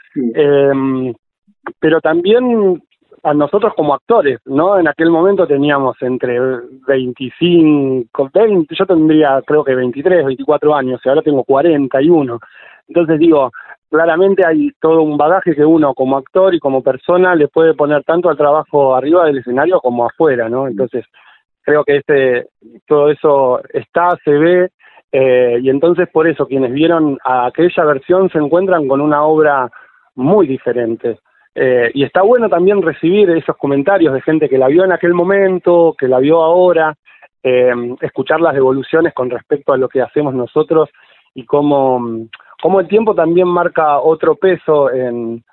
[1.79, 2.81] pero también
[3.23, 4.79] a nosotros como actores, ¿no?
[4.79, 6.39] En aquel momento teníamos entre
[6.87, 12.39] 25, 20, yo tendría creo que 23, 24 años, y ahora tengo 41.
[12.87, 13.51] Entonces digo,
[13.89, 18.03] claramente hay todo un bagaje que uno como actor y como persona le puede poner
[18.03, 20.67] tanto al trabajo arriba del escenario como afuera, ¿no?
[20.67, 21.05] Entonces,
[21.63, 22.47] creo que este,
[22.87, 24.69] todo eso está, se ve,
[25.11, 29.69] eh, y entonces por eso quienes vieron a aquella versión se encuentran con una obra
[30.15, 31.19] muy diferente.
[31.55, 35.13] Eh, y está bueno también recibir esos comentarios de gente que la vio en aquel
[35.13, 36.95] momento, que la vio ahora,
[37.41, 40.89] eh, escuchar las devoluciones con respecto a lo que hacemos nosotros
[41.33, 42.27] y cómo,
[42.61, 45.43] cómo el tiempo también marca otro peso en,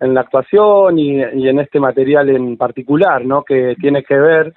[0.00, 3.42] en la actuación y, en este material en particular, ¿no?
[3.42, 4.52] Que tiene que ver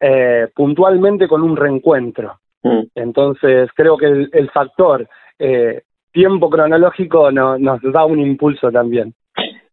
[0.00, 2.38] eh, puntualmente con un reencuentro.
[2.62, 2.82] Mm.
[2.94, 5.08] Entonces, creo que el, factor
[5.38, 5.82] eh,
[6.12, 9.14] tiempo cronológico nos da un impulso también.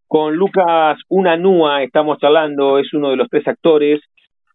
[0.08, 4.00] Con Lucas Unanúa estamos hablando, es uno de los tres actores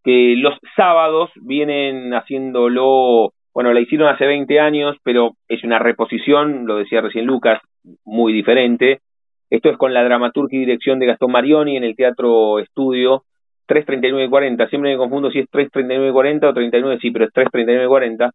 [0.03, 6.67] que los sábados vienen haciéndolo, bueno, la hicieron hace 20 años, pero es una reposición,
[6.67, 7.61] lo decía recién Lucas,
[8.05, 9.01] muy diferente.
[9.51, 13.25] Esto es con la dramaturgia y dirección de Gastón Marioni en el Teatro Estudio,
[13.67, 14.69] 33940.
[14.69, 18.31] Siempre me confundo si es 33940 o 39, sí, pero es 33940.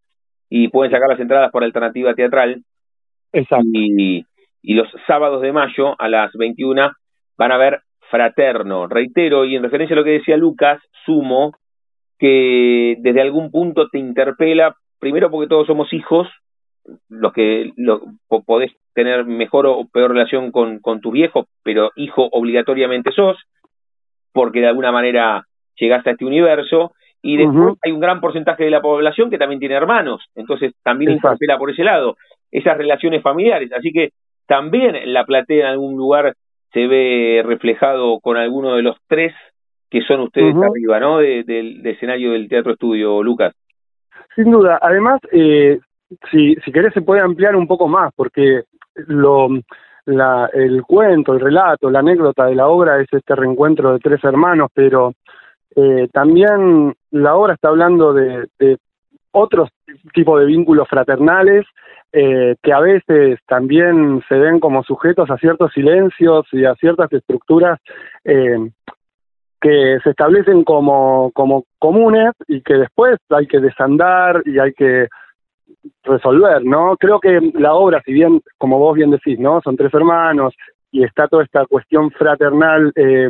[0.50, 2.62] Y pueden sacar las entradas por alternativa teatral.
[3.34, 3.66] Exacto.
[3.74, 4.24] Y,
[4.62, 6.92] y los sábados de mayo a las 21
[7.38, 8.88] van a ver Fraterno.
[8.88, 11.54] Reitero, y en referencia a lo que decía Lucas, sumo
[12.20, 16.28] que desde algún punto te interpela, primero porque todos somos hijos,
[17.10, 18.02] los que lo,
[18.46, 23.38] podés tener mejor o peor relación con, con tu viejo, pero hijo obligatoriamente sos,
[24.34, 25.46] porque de alguna manera
[25.76, 29.60] llegaste a este universo, y después hay un gran porcentaje de la población que también
[29.60, 32.16] tiene hermanos, entonces también interpela por ese lado,
[32.52, 34.12] esas relaciones familiares, así que
[34.48, 36.36] también la platea en algún lugar
[36.72, 39.34] se ve reflejado con alguno de los tres
[39.90, 41.18] que son ustedes arriba, ¿no?
[41.18, 43.54] del escenario del Teatro Estudio, Lucas.
[44.38, 45.80] Sin duda, además, eh,
[46.30, 48.66] si, si querés se puede ampliar un poco más, porque
[49.08, 49.50] lo,
[50.06, 54.24] la, el cuento, el relato, la anécdota de la obra es este reencuentro de tres
[54.24, 55.14] hermanos, pero
[55.76, 58.78] eh, también la obra está hablando de, de
[59.32, 59.70] otros
[60.14, 61.66] tipos de vínculos fraternales
[62.14, 67.12] eh, que a veces también se ven como sujetos a ciertos silencios y a ciertas
[67.12, 67.80] estructuras
[68.24, 68.70] eh,
[69.60, 75.08] que se establecen como, como comunes y que después hay que desandar y hay que
[76.04, 76.96] resolver, ¿no?
[76.98, 79.62] Creo que la obra, si bien, como vos bien decís, ¿no?
[79.62, 80.54] Son tres hermanos
[80.92, 83.30] y está toda esta cuestión fraternal eh,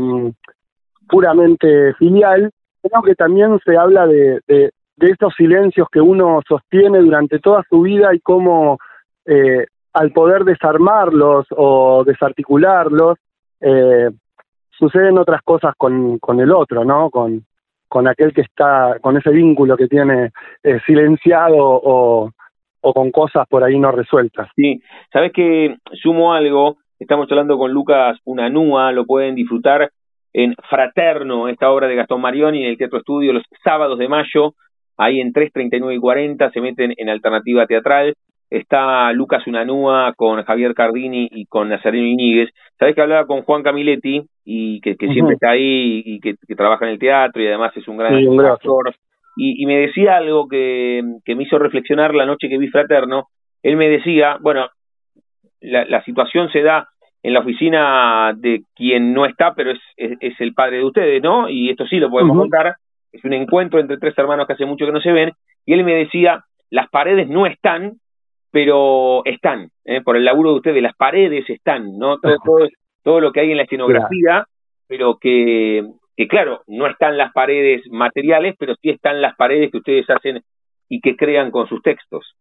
[1.07, 2.51] puramente filial,
[2.81, 7.63] creo que también se habla de, de, de, estos silencios que uno sostiene durante toda
[7.69, 8.77] su vida y cómo
[9.25, 13.17] eh, al poder desarmarlos o desarticularlos,
[13.61, 14.09] eh,
[14.77, 17.09] suceden otras cosas con, con el otro, ¿no?
[17.09, 17.45] Con,
[17.87, 20.31] con aquel que está, con ese vínculo que tiene
[20.63, 22.31] eh, silenciado o,
[22.81, 24.49] o con cosas por ahí no resueltas.
[24.55, 29.89] Sí, sabes que sumo algo, estamos hablando con Lucas Unanúa, lo pueden disfrutar
[30.33, 34.53] en Fraterno, esta obra de Gastón Marioni en el Teatro Estudio los sábados de mayo,
[34.97, 38.13] ahí en 3.39 y 40 se meten en alternativa teatral,
[38.49, 42.49] está Lucas Unanúa con Javier Cardini y con Nazareno Iñiguez.
[42.79, 46.91] Sabes que hablaba con Juan Camiletti y que, siempre está ahí y que, trabaja en
[46.91, 48.95] el teatro y además es un gran actor.
[49.35, 53.27] Y, me decía algo que, me hizo reflexionar la noche que vi Fraterno.
[53.61, 54.67] Él me decía, bueno,
[55.61, 56.87] la, situación se da
[57.21, 61.49] en la oficina de quien no está, pero es, es, el padre de ustedes, ¿no?
[61.49, 62.75] Y esto sí lo podemos contar.
[63.11, 65.31] Es un encuentro entre tres hermanos que hace mucho que no se ven.
[65.65, 67.93] Y él me decía, las paredes no están,
[68.51, 70.01] pero están, ¿eh?
[70.01, 72.17] por el laburo de ustedes, las paredes están, ¿no?
[72.19, 72.37] Todo,
[73.03, 74.45] todo, lo que hay en la escenografía,
[74.87, 75.83] pero que,
[76.15, 80.41] que, claro, no están las paredes materiales, pero sí están las paredes que ustedes hacen
[80.89, 82.35] y que crean con sus textos.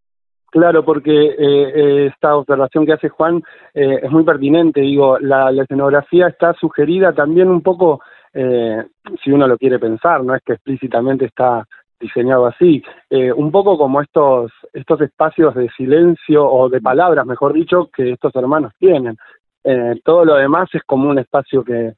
[0.50, 3.42] Claro, porque eh, eh, esta observación que hace Juan
[3.74, 4.80] eh, es muy pertinente.
[4.80, 8.00] Digo, la, la, escenografía está sugerida también un poco,
[8.32, 11.66] si uno lo quiere pensar, no es que explícitamente está
[11.98, 17.52] diseñado así, eh, un poco como estos, estos espacios de silencio o de palabras, mejor
[17.52, 19.16] dicho, que estos hermanos tienen.
[19.64, 21.94] Eh, todo lo demás es como un espacio que,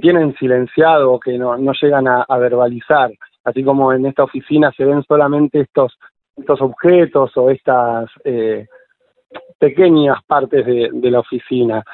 [0.00, 3.10] tienen silenciado que no, no llegan a, verbalizar,
[3.44, 5.98] así como en esta oficina se ven solamente estos,
[6.34, 8.66] estos objetos o estas eh,
[9.58, 11.84] pequeñas partes de la oficina.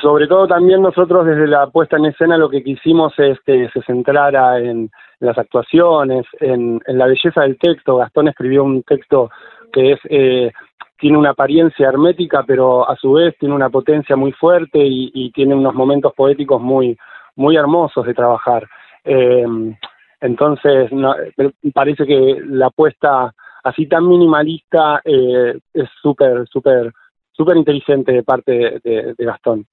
[0.00, 3.82] Sobre todo también nosotros desde la puesta en escena lo que quisimos es que se
[3.82, 4.90] centrara en,
[5.20, 7.98] las actuaciones, en, la belleza del texto.
[7.98, 9.30] Gastón escribió un texto
[9.72, 10.52] que es eh,
[10.98, 15.54] tiene una apariencia hermética, pero a su vez tiene una potencia muy fuerte y, tiene
[15.54, 16.96] unos momentos poéticos muy
[17.36, 18.68] muy hermosos de trabajar.
[19.04, 19.44] Eh,
[20.20, 20.90] entonces,
[21.74, 23.32] parece que la puesta
[23.64, 26.92] así tan minimalista eh, es súper, súper,
[27.32, 29.66] súper inteligente de parte de Gastón.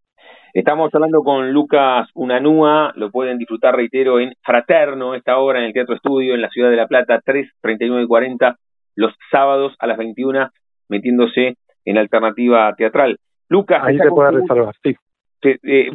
[0.53, 5.73] Estamos hablando con Lucas Unanúa, lo pueden disfrutar, reitero, en Fraterno, esta obra en el
[5.73, 8.55] Teatro Estudio, en la ciudad de La Plata, 3, 39 y 40,
[8.95, 10.49] los sábados a las 21,
[10.89, 11.55] metiéndose
[11.85, 13.17] en alternativa teatral.
[13.47, 13.81] Lucas.
[13.83, 14.95] Ahí se puede reservar, sí.
[15.41, 15.89] Eh,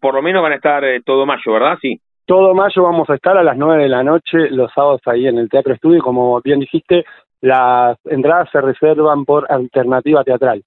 [0.00, 1.78] por, lo menos van a estar eh, todo mayo, ¿verdad?
[1.80, 2.00] Sí.
[2.26, 5.38] Todo mayo vamos a estar a las 9 de la noche, los sábados ahí en
[5.38, 7.04] el Teatro Estudio, como bien dijiste,
[7.40, 10.62] las entradas se reservan por alternativa teatral.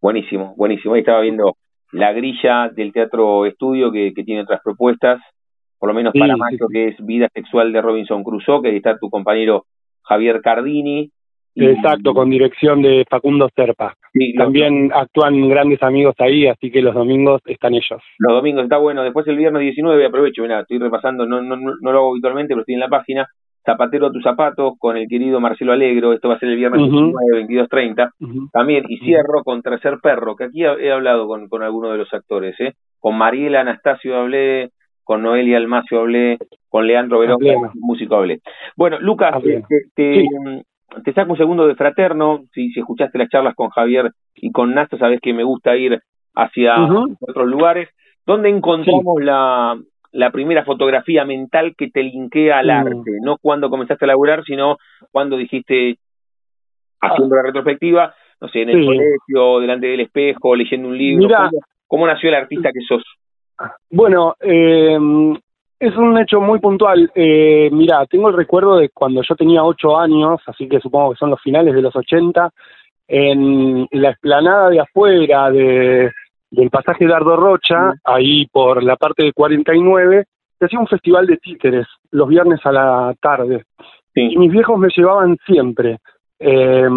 [0.00, 0.94] Buenísimo, buenísimo.
[0.94, 1.56] Ahí estaba viendo
[1.94, 5.20] la grilla del Teatro Estudio que, tiene otras propuestas,
[5.78, 9.08] por lo menos para mayo, que es Vida Sexual de Robinson Crusoe, que está tu
[9.10, 9.64] compañero
[10.02, 11.10] Javier Cardini.
[11.54, 13.94] Exacto, con dirección de Facundo Serpa.
[14.36, 18.02] También actúan grandes amigos ahí, así que los domingos están ellos.
[18.18, 19.04] Los domingos está bueno.
[19.04, 22.62] Después el viernes 19, aprovecho, mira, estoy repasando, no, no, no lo hago habitualmente, pero
[22.62, 23.28] estoy en la página.
[23.64, 26.82] Zapatero a tus zapatos con el querido Marcelo Alegro, esto va a ser el viernes
[26.82, 31.92] uh 22.30, también, y cierro con Tercer Perro, que aquí he hablado con, con algunos
[31.92, 32.74] de los actores, ¿eh?
[32.98, 34.70] con Mariela Anastasio hablé,
[35.02, 36.38] con Noelia Almacio hablé,
[36.68, 37.38] con Leandro Verón,
[37.74, 38.40] músico hablé.
[38.76, 39.34] Bueno, Lucas,
[39.94, 40.24] te,
[41.04, 44.74] te, saco un segundo de fraterno, si, si escuchaste las charlas con Javier y con
[44.74, 46.00] Nasta, sabes que me gusta ir
[46.34, 46.76] hacia
[47.20, 47.88] otros lugares.
[48.26, 49.76] ¿Dónde encontramos la,
[50.14, 52.70] la primera fotografía mental que te linkea al mm.
[52.70, 54.78] arte, no cuando comenzaste a laburar, sino
[55.10, 55.98] cuando dijiste,
[57.00, 61.28] haciendo la retrospectiva, no sé, en el colegio, delante del espejo, leyendo un libro.
[61.86, 63.02] ¿Cómo, nació el artista que sos?
[63.90, 64.98] Bueno, eh,
[65.78, 67.10] es un hecho muy puntual.
[67.14, 71.18] Eh, mira, tengo el recuerdo de cuando yo tenía ocho años, así que supongo que
[71.18, 72.50] son los finales de los ochenta,
[73.06, 76.10] en la explanada de afuera de
[76.54, 80.24] del pasaje Dardo Rocha, ahí por la parte de 49,
[80.58, 83.64] se hacía un festival de títeres los viernes a la tarde.
[84.14, 85.98] Y mis viejos me llevaban siempre.
[86.38, 86.88] Eh,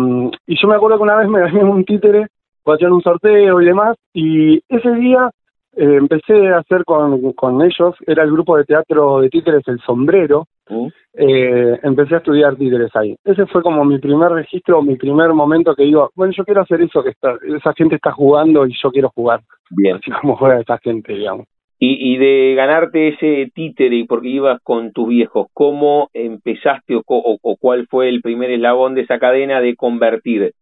[0.46, 2.28] y yo me acuerdo que una vez me gané un títere,
[2.66, 5.30] hacían un sorteo y demás, y ese día
[5.78, 9.80] eh, empecé a hacer con, con ellos, era el grupo de teatro de títeres El
[9.82, 10.88] Sombrero, mm.
[11.14, 13.16] eh, empecé a estudiar títeres ahí.
[13.24, 16.82] Ese fue como mi primer registro, mi primer momento que digo, bueno, yo quiero hacer
[16.82, 19.42] eso que está, esa gente está jugando y yo quiero jugar.
[19.70, 19.98] Bien.
[19.98, 21.46] Así como juega esa gente, digamos.
[21.80, 27.04] Y, y de ganarte ese títere y porque ibas con tus viejos, ¿cómo empezaste o,
[27.06, 30.54] o cuál fue el primer eslabón de esa cadena de convertir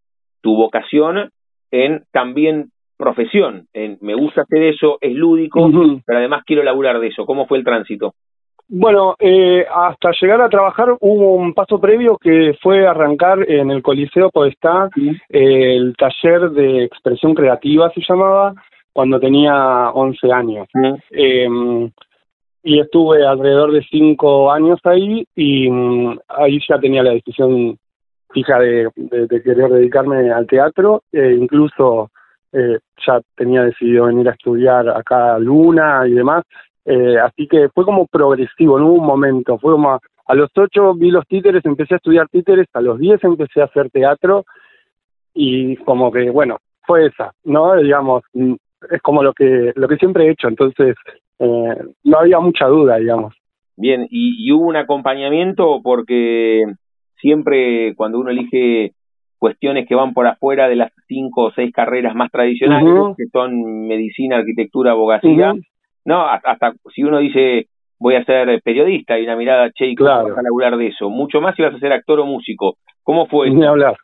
[0.41, 1.30] tu vocación
[1.72, 3.67] en también profesión.
[3.73, 5.69] En, me gusta hacer eso, es lúdico,
[6.05, 7.25] pero además quiero laburar de eso.
[7.25, 8.13] ¿Cómo fue el tránsito?
[8.67, 13.83] Bueno, eh, hasta llegar a trabajar hubo un paso previo que fue arrancar en el
[13.83, 18.55] Coliseo Podestá eh, el taller de expresión creativa, se llamaba,
[18.91, 20.67] cuando tenía 11 años.
[21.11, 21.91] Em,
[22.63, 27.77] y estuve alrededor de 5 años ahí y mm, ahí ya tenía la decisión
[28.31, 32.09] fija de, de, querer dedicarme al teatro, e incluso
[32.56, 36.45] eh, ya tenía decidido venir a estudiar acá a Luna y demás,
[36.86, 40.93] eh, así que fue como progresivo, no hubo un momento, fue como a, los ocho
[40.93, 44.45] vi los títeres, empecé a estudiar títeres, a los diez empecé a hacer teatro
[45.34, 47.76] y como que, bueno, fue esa, ¿no?
[47.76, 48.53] Digamos, mm,
[48.91, 50.95] es como lo que, lo que siempre he hecho, entonces
[51.39, 53.36] eh, no había mucha duda, digamos.
[53.76, 56.64] Bien, y hubo un acompañamiento porque
[57.20, 58.93] siempre cuando uno elige
[59.45, 63.85] cuestiones que van por afuera de las cinco o seis carreras más tradicionales, que son
[63.85, 65.53] medicina, arquitectura, abogacía.
[66.03, 67.67] No, hasta, si uno dice
[67.99, 70.29] voy a ser periodista y una mirada, che, ¿y claro.
[70.29, 71.11] vas a laburar de eso?
[71.11, 72.77] Mucho más si vas a ser actor o músico.
[73.03, 73.51] ¿Cómo fue?
[73.51, 73.95] Ni hablar.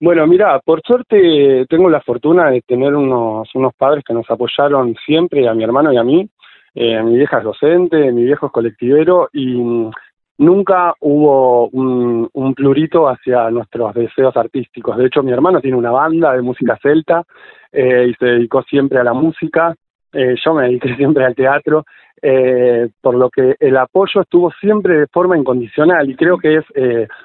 [0.00, 4.94] Bueno, mira, por suerte tengo la fortuna de tener unos, unos padres que nos apoyaron
[5.04, 6.26] siempre, a mi hermano y a mí.
[6.74, 9.90] Eh, mi vieja es docente, mi viejo es colectivero y
[10.38, 14.96] nunca hubo un, plurito hacia nuestros deseos artísticos.
[14.96, 17.24] De hecho, mi hermano tiene una banda de música celta
[17.70, 19.74] eh, y se dedicó siempre a la música.
[20.12, 21.84] Eh, yo me dediqué siempre al teatro,
[22.22, 26.64] eh, por lo que el apoyo estuvo siempre de forma incondicional y creo que es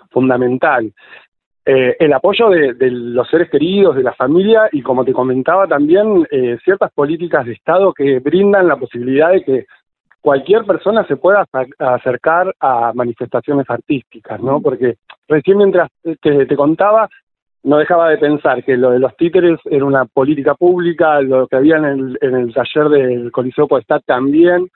[0.10, 0.92] fundamental.
[1.66, 6.28] El apoyo de, los seres queridos, de la familia y, como te comentaba, también
[6.62, 9.66] ciertas políticas de Estado que brindan la posibilidad de que
[10.24, 11.46] cualquier persona se pueda
[11.80, 14.62] acercar a manifestaciones artísticas, ¿no?
[14.62, 14.96] Porque
[15.28, 17.10] recién mientras te, te, contaba,
[17.64, 21.58] no dejaba de pensar que lo de los títeres era una política pública, lo que
[21.58, 24.70] había en el, en el taller del Coliseo Podestá también,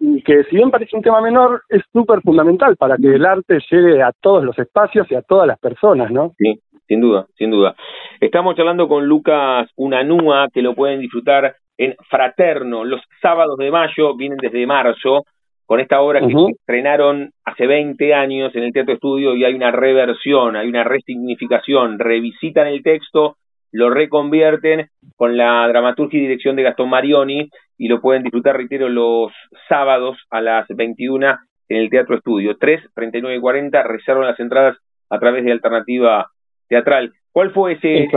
[0.00, 3.58] y que si bien parece un tema menor, es súper fundamental para que el arte
[3.70, 6.32] llegue a todos los espacios y a todas las personas, ¿no?
[6.38, 6.58] Sí,
[6.88, 7.74] sin duda, sin duda.
[8.22, 12.84] Estamos hablando con Lucas Unanúa, que lo pueden disfrutar en Fraterno.
[12.84, 15.24] Los sábados de mayo vienen desde marzo
[15.66, 19.54] con esta obra que se estrenaron hace 20 años en el Teatro Estudio y hay
[19.54, 23.36] una reversión, hay una resignificación, revisitan el texto
[23.72, 28.88] lo reconvierten con la dramaturgia y dirección de Gastón Marioni y lo pueden disfrutar, reitero,
[28.88, 29.32] los
[29.68, 32.56] sábados a las 21 en el Teatro Estudio.
[32.58, 34.76] 3, 39 y 40, reservan las entradas
[35.08, 36.30] a través de Alternativa
[36.68, 37.12] Teatral.
[37.32, 38.08] ¿Cuál fue ese,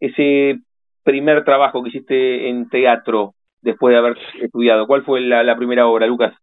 [0.00, 0.60] ese
[1.06, 3.32] primer trabajo que hiciste en teatro
[3.62, 4.86] después de haber estudiado?
[4.86, 6.34] ¿Cuál fue la, primera obra, Lucas?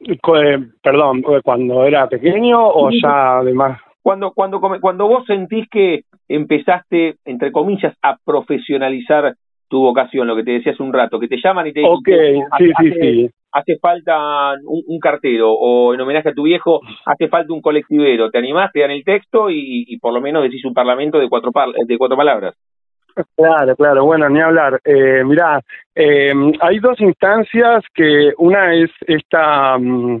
[0.00, 3.80] Eh, perdón, ¿cuando era pequeño o ya además?
[4.00, 9.34] Cuando, cuando, cuando vos sentís que empezaste, entre comillas, a profesionalizar
[9.68, 11.96] tu vocación, lo que te decía hace un rato, que te llaman y te dicen,
[11.96, 13.30] okay, sí, sí, sí.
[13.50, 18.38] hace falta un, cartero, o en homenaje a tu viejo, hace falta un colectivero, te
[18.38, 21.50] animás, te dan el texto y, por lo menos decís un parlamento de cuatro,
[21.86, 22.54] de cuatro palabras.
[23.36, 24.80] Claro, claro, bueno, ni hablar.
[24.84, 25.60] Eh, mirá,
[25.94, 30.20] eh, hay dos instancias que una es esta mm,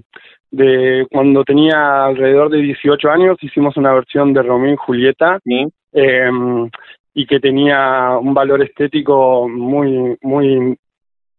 [0.50, 5.38] de cuando tenía alrededor de 18 años, hicimos una versión de Romeo y Julieta.
[5.92, 6.30] Eh,
[7.14, 10.76] y que tenía un valor estético muy, muy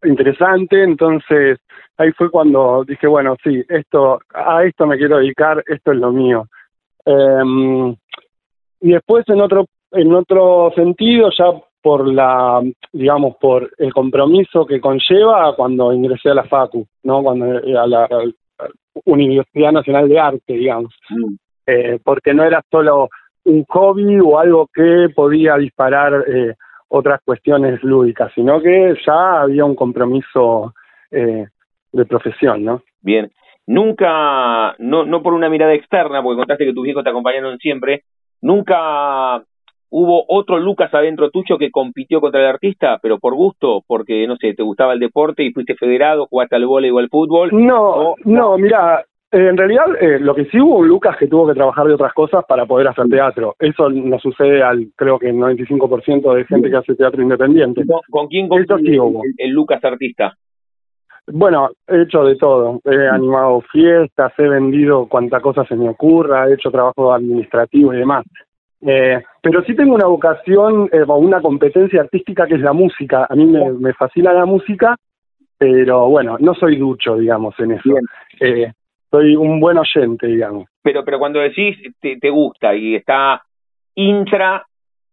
[0.03, 1.59] interesante, entonces
[1.97, 6.11] ahí fue cuando dije, bueno, sí, esto, a esto me quiero dedicar, esto es lo
[6.11, 6.47] mío.
[7.05, 7.95] Eh,
[8.81, 9.65] y después en otro,
[9.95, 11.45] en otro sentido, ya
[11.81, 17.21] por la, digamos, por el compromiso que conlleva cuando ingresé a la FACU, ¿no?
[17.21, 18.07] Cuando a la,
[19.05, 20.93] Universidad Nacional de Arte, digamos.
[21.09, 21.35] Mm.
[21.67, 23.09] Eh, porque no era solo
[23.43, 26.53] un hobby o algo que podía disparar eh,
[26.87, 30.73] otras cuestiones lúdicas, sino que ya había un compromiso
[31.11, 31.47] eh,
[31.91, 32.81] de profesión, ¿no?
[33.01, 33.31] Bien.
[33.67, 38.03] Nunca, no, no por una mirada externa, porque contaste que tus hijos te acompañaron siempre,
[38.41, 39.43] nunca
[39.97, 44.35] hubo otro Lucas adentro tuyo que compitió contra el artista, pero por gusto, porque, no
[44.35, 47.49] sé, te gustaba el deporte y fuiste federado, jugaste al vóley o al fútbol.
[47.53, 51.47] No, no, mira, eh, en realidad, eh, lo que sí hubo un Lucas que tuvo
[51.47, 53.55] que trabajar de otras cosas para poder hacer teatro.
[53.57, 57.83] Eso no sucede al, creo que el 95% de gente que hace teatro independiente.
[58.09, 60.35] ¿Con, quién con el, Lucas artista?
[61.27, 62.81] Bueno, he hecho de todo.
[62.83, 67.97] He animado fiestas, he vendido cuanta cosa se me ocurra, he hecho trabajo administrativo y
[67.97, 68.25] demás.
[68.87, 73.25] Eh, pero sí tengo una vocación o una competencia artística que es la música.
[73.29, 74.95] A mí me, me, fascina la música,
[75.57, 77.95] pero bueno, no soy ducho, digamos, en eso.
[78.39, 78.71] Eh,
[79.09, 80.67] soy un buen oyente, digamos.
[80.83, 83.41] Pero, pero cuando decís te, te gusta y está
[83.95, 84.65] intra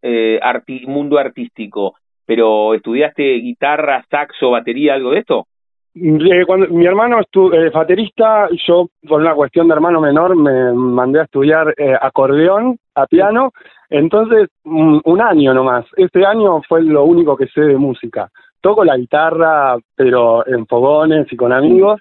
[0.02, 0.40] eh,
[0.86, 1.94] mundo artístico,
[2.26, 5.46] pero ¿estudiaste guitarra, saxo, batería, algo de esto?
[5.94, 10.72] Eh, cuando, mi hermano es eh, baterista, yo por una cuestión de hermano menor me
[10.72, 13.52] mandé a estudiar eh, acordeón, a piano,
[13.90, 15.86] entonces un, año nomás.
[15.96, 18.30] Este año fue lo único que sé de música.
[18.60, 22.00] Toco la guitarra, pero en fogones y con amigos,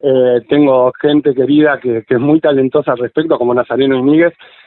[0.00, 4.22] eh, tengo gente querida que, que, es muy talentosa al respecto, como Nazareno y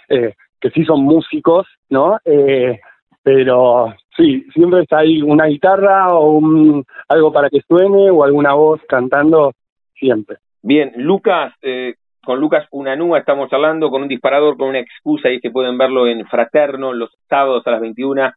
[0.10, 2.18] eh, que sí son músicos, ¿no?
[2.24, 2.80] Eh,
[3.22, 8.54] pero sí, siempre está ahí una guitarra o un, algo para que suene o alguna
[8.54, 9.54] voz cantando,
[9.96, 10.38] siempre.
[10.62, 15.40] Bien, Lucas, eh, con Lucas Unanúa estamos hablando con un disparador, con una excusa, y
[15.40, 18.32] que pueden verlo en Fraterno los sábados a las 21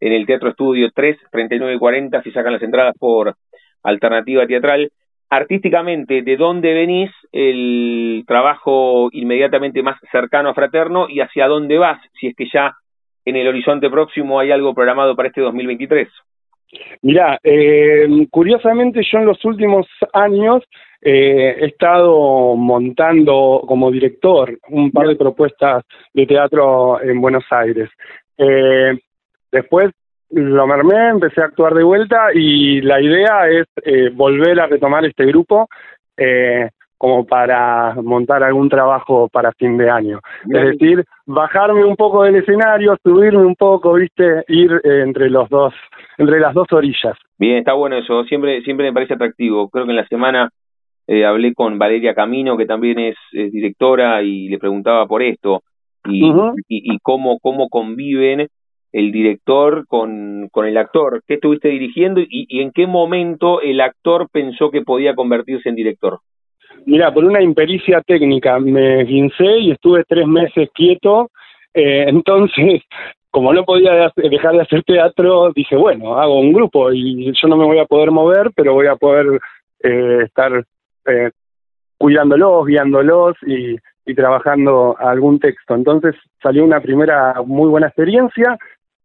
[0.00, 3.34] en el Teatro Estudio 3, 39 y 40, si sacan las entradas por
[3.82, 4.90] alternativa teatral.
[5.28, 12.00] Artísticamente de dónde venís, el trabajo inmediatamente más cercano a Fraterno y hacia dónde vas,
[12.20, 12.74] si es que ya
[13.24, 16.08] en el horizonte próximo hay algo programado para este 2023.
[17.02, 20.62] Mirá, eh, curiosamente yo en los últimos años
[21.04, 25.84] eh, he estado montando como director un par de propuestas
[26.14, 27.90] de teatro en Buenos Aires.
[28.38, 28.96] Eh,
[29.50, 29.90] después
[30.30, 35.04] lo mermé, empecé a actuar de vuelta y la idea es eh, volver a retomar
[35.04, 35.68] este grupo
[36.96, 40.20] como para montar algún trabajo para fin de año.
[40.44, 45.74] Es decir, bajarme un poco del escenario, subirme un poco, viste, ir entre los dos,
[46.16, 47.18] entre las dos orillas.
[47.36, 49.68] Bien, está bueno eso, siempre, siempre me parece atractivo.
[49.68, 50.48] Creo que en la semana
[51.26, 55.62] hablé con Valeria Camino, que también es, directora, y le preguntaba por esto,
[56.04, 56.26] y,
[56.68, 58.48] y, y cómo, cómo conviven
[58.92, 61.22] el director con, con el actor?
[61.26, 66.20] ¿Qué estuviste dirigiendo y, en qué momento el actor pensó que podía convertirse en director?
[66.84, 71.30] Mira, por una impericia técnica me guincé y estuve tres meses quieto,
[71.74, 72.82] eh, entonces
[73.30, 77.56] como no podía dejar de hacer teatro, dije, bueno, hago un grupo y yo no
[77.56, 79.40] me voy a poder mover, pero voy a poder
[79.82, 80.66] eh, estar
[81.06, 81.30] eh,
[81.98, 85.74] cuidándolos, guiándolos y, y trabajando algún texto.
[85.74, 88.58] Entonces salió una primera muy buena experiencia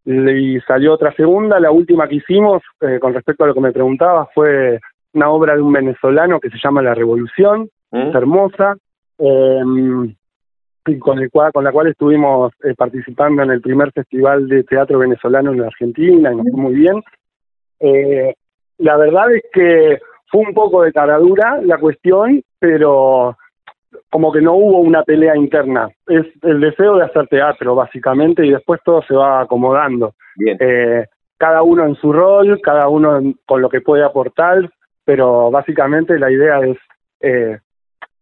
[0.05, 1.59] y salió otra segunda.
[1.59, 4.79] La última que hicimos, eh, con respecto a lo que me preguntaba, fue
[5.13, 7.97] una obra de un venezolano que se llama La Revolución, mm.
[7.97, 8.75] es hermosa.
[9.19, 10.15] Em,
[10.99, 14.99] con, el cual, con la cual estuvimos eh, participando en el primer festival de teatro
[14.99, 17.03] venezolano en Argentina y nos fue muy bien.
[18.77, 19.99] La verdad es que
[20.29, 23.37] fue un poco de caradura la cuestión, pero
[24.09, 25.89] como que no hubo una pelea interna.
[26.05, 30.13] Es el deseo de hacer teatro, básicamente, y después todo se va acomodando.
[30.59, 31.05] Eh,
[31.37, 34.69] cada uno en su rol, cada uno con lo que puede aportar,
[35.05, 36.77] pero básicamente la idea es
[37.21, 37.59] eh,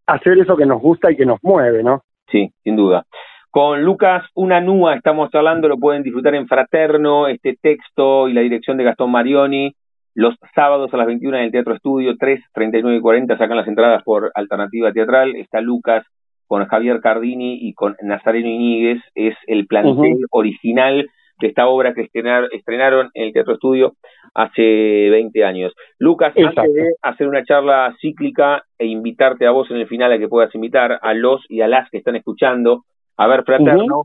[0.06, 2.04] hacer eso que nos gusta y que nos mueve, ¿no?
[2.30, 3.06] Sí, sin duda.
[3.50, 8.78] Con Lucas Unanúa estamos hablando, lo pueden disfrutar en Fraterno, este texto y la dirección
[8.78, 9.74] de Gastón Marioni,
[10.16, 13.68] los sábados a las 21 en el Teatro Estudio, 3, 39 y 40 sacan las
[13.68, 16.06] entradas por Alternativa Teatral, está Lucas
[16.48, 21.10] con Javier Cardini y con Nazareno Iñiguez, es el plantel original
[21.40, 23.94] de esta obra que estrenaron en el Teatro Estudio
[24.34, 25.74] hace 20 años.
[26.00, 30.18] Lucas, antes de hacer una charla cíclica e invitarte a vos en el final a
[30.18, 32.84] que puedas invitar a los y a las que están escuchando
[33.18, 34.04] a ver Fraterno,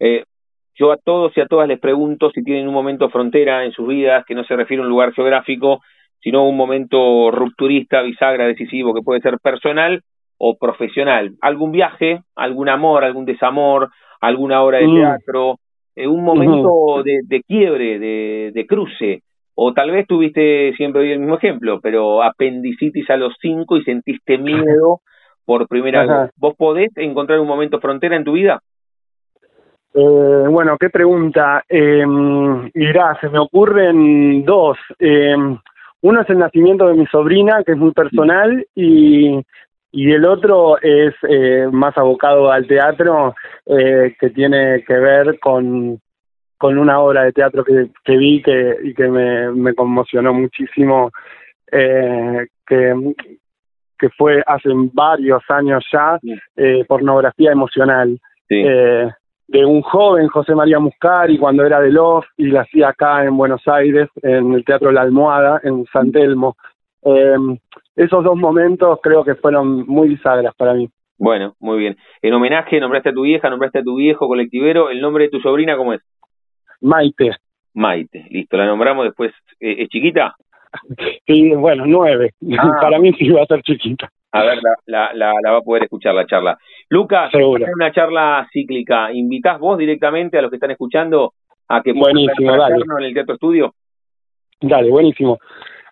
[0.00, 0.24] eh,
[0.74, 3.86] yo a todos y a todas les pregunto si tienen un momento frontera en sus
[3.86, 5.80] vidas que no se refiere a un lugar geográfico,
[6.20, 10.02] sino un momento rupturista, bisagra, decisivo, que puede ser personal
[10.38, 11.32] o profesional.
[11.40, 14.94] Algún viaje, algún amor, algún desamor, alguna obra de mm.
[14.94, 15.56] teatro,
[15.94, 19.22] eh, un momento de, quiebre, de, cruce,
[19.54, 24.38] o tal vez tuviste siempre el mismo ejemplo, pero apendicitis a los cinco y sentiste
[24.38, 25.00] miedo
[25.44, 26.30] por primera vez.
[26.36, 28.60] ¿Vos podés encontrar un momento frontera en tu vida?
[29.94, 31.64] Eh, bueno, qué pregunta.
[31.68, 34.78] Eh, mirá, se me ocurren dos.
[34.98, 35.36] Eh,
[36.00, 39.40] uno es el nacimiento de mi sobrina, que es muy personal, y,
[39.92, 43.34] y el otro es eh, más abocado al teatro,
[43.66, 46.00] eh, que tiene que ver con,
[46.58, 51.10] con una obra de teatro que, que vi que, y que me, me conmocionó muchísimo,
[51.70, 53.14] eh, que,
[53.98, 56.18] que fue hace varios años ya,
[56.56, 58.18] eh, pornografía emocional.
[58.48, 59.08] Eh,
[59.52, 63.36] de un joven José María Muscari cuando era de Love y la hacía acá en
[63.36, 66.56] Buenos Aires, en el Teatro La Almohada, en San Telmo.
[67.04, 67.36] Eh,
[67.94, 70.88] esos dos momentos creo que fueron muy bisagras para mí.
[71.18, 71.98] Bueno, muy bien.
[72.22, 74.88] En homenaje, nombraste a tu vieja, nombraste a tu viejo colectivero.
[74.88, 76.00] ¿El nombre de tu sobrina cómo es?
[76.80, 77.32] Maite.
[77.74, 78.56] Maite, listo.
[78.56, 79.32] ¿La nombramos después?
[79.60, 80.34] Eh, ¿Es chiquita?
[81.26, 82.30] Sí, bueno, nueve.
[82.58, 82.78] Ah.
[82.80, 84.10] Para mí sí va a ser chiquita.
[84.32, 86.56] A ver, la, la, la, va a poder escuchar la charla.
[86.88, 87.66] Lucas, Seguro.
[87.74, 89.12] una charla cíclica.
[89.12, 91.34] ¿Invitás vos directamente a los que están escuchando
[91.68, 93.74] a que puedan en el Teatro Estudio?
[94.60, 95.38] Dale, buenísimo.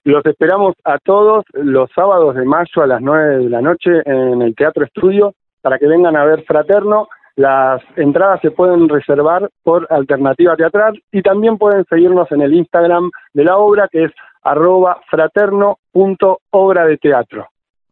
[0.05, 4.41] Los esperamos a todos los sábados de mayo a las nueve de la noche en
[4.41, 7.09] el Teatro Estudio para que vengan a ver Fraterno.
[7.37, 13.11] Las entradas se pueden reservar por Alternativa Teatral y también pueden seguirnos en el Instagram
[13.35, 14.13] de la obra que es
[14.43, 17.50] arroba fraterno.obra de teatro.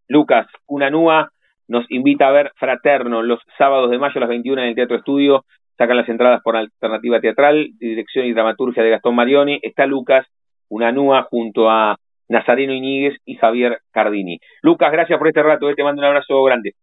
[0.09, 1.30] Lucas Unanúa
[1.68, 4.96] nos invita a ver Fraterno los sábados de mayo a las 21 en el Teatro
[4.96, 5.44] Estudio.
[5.76, 9.61] Sacan las entradas por Alternativa Teatral, dirección y dramaturgia de Gastón Marioni.
[9.62, 10.26] Está Lucas
[10.68, 11.96] Unanúa junto a
[12.28, 14.40] Nazareno Iñiguez y Javier Cardini.
[14.62, 15.68] Lucas, gracias por este rato.
[15.70, 16.74] Eh, te mando un abrazo grande.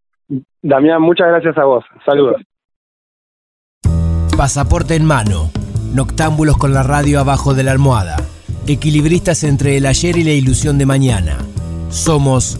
[0.62, 1.84] Damián, muchas gracias a vos.
[2.06, 2.42] Saludos.
[4.38, 5.50] Pasaporte en mano.
[5.94, 8.18] Noctámbulos con la radio abajo de la almohada.
[8.68, 11.38] Equilibristas entre el ayer y la ilusión de mañana.
[11.90, 12.60] Somos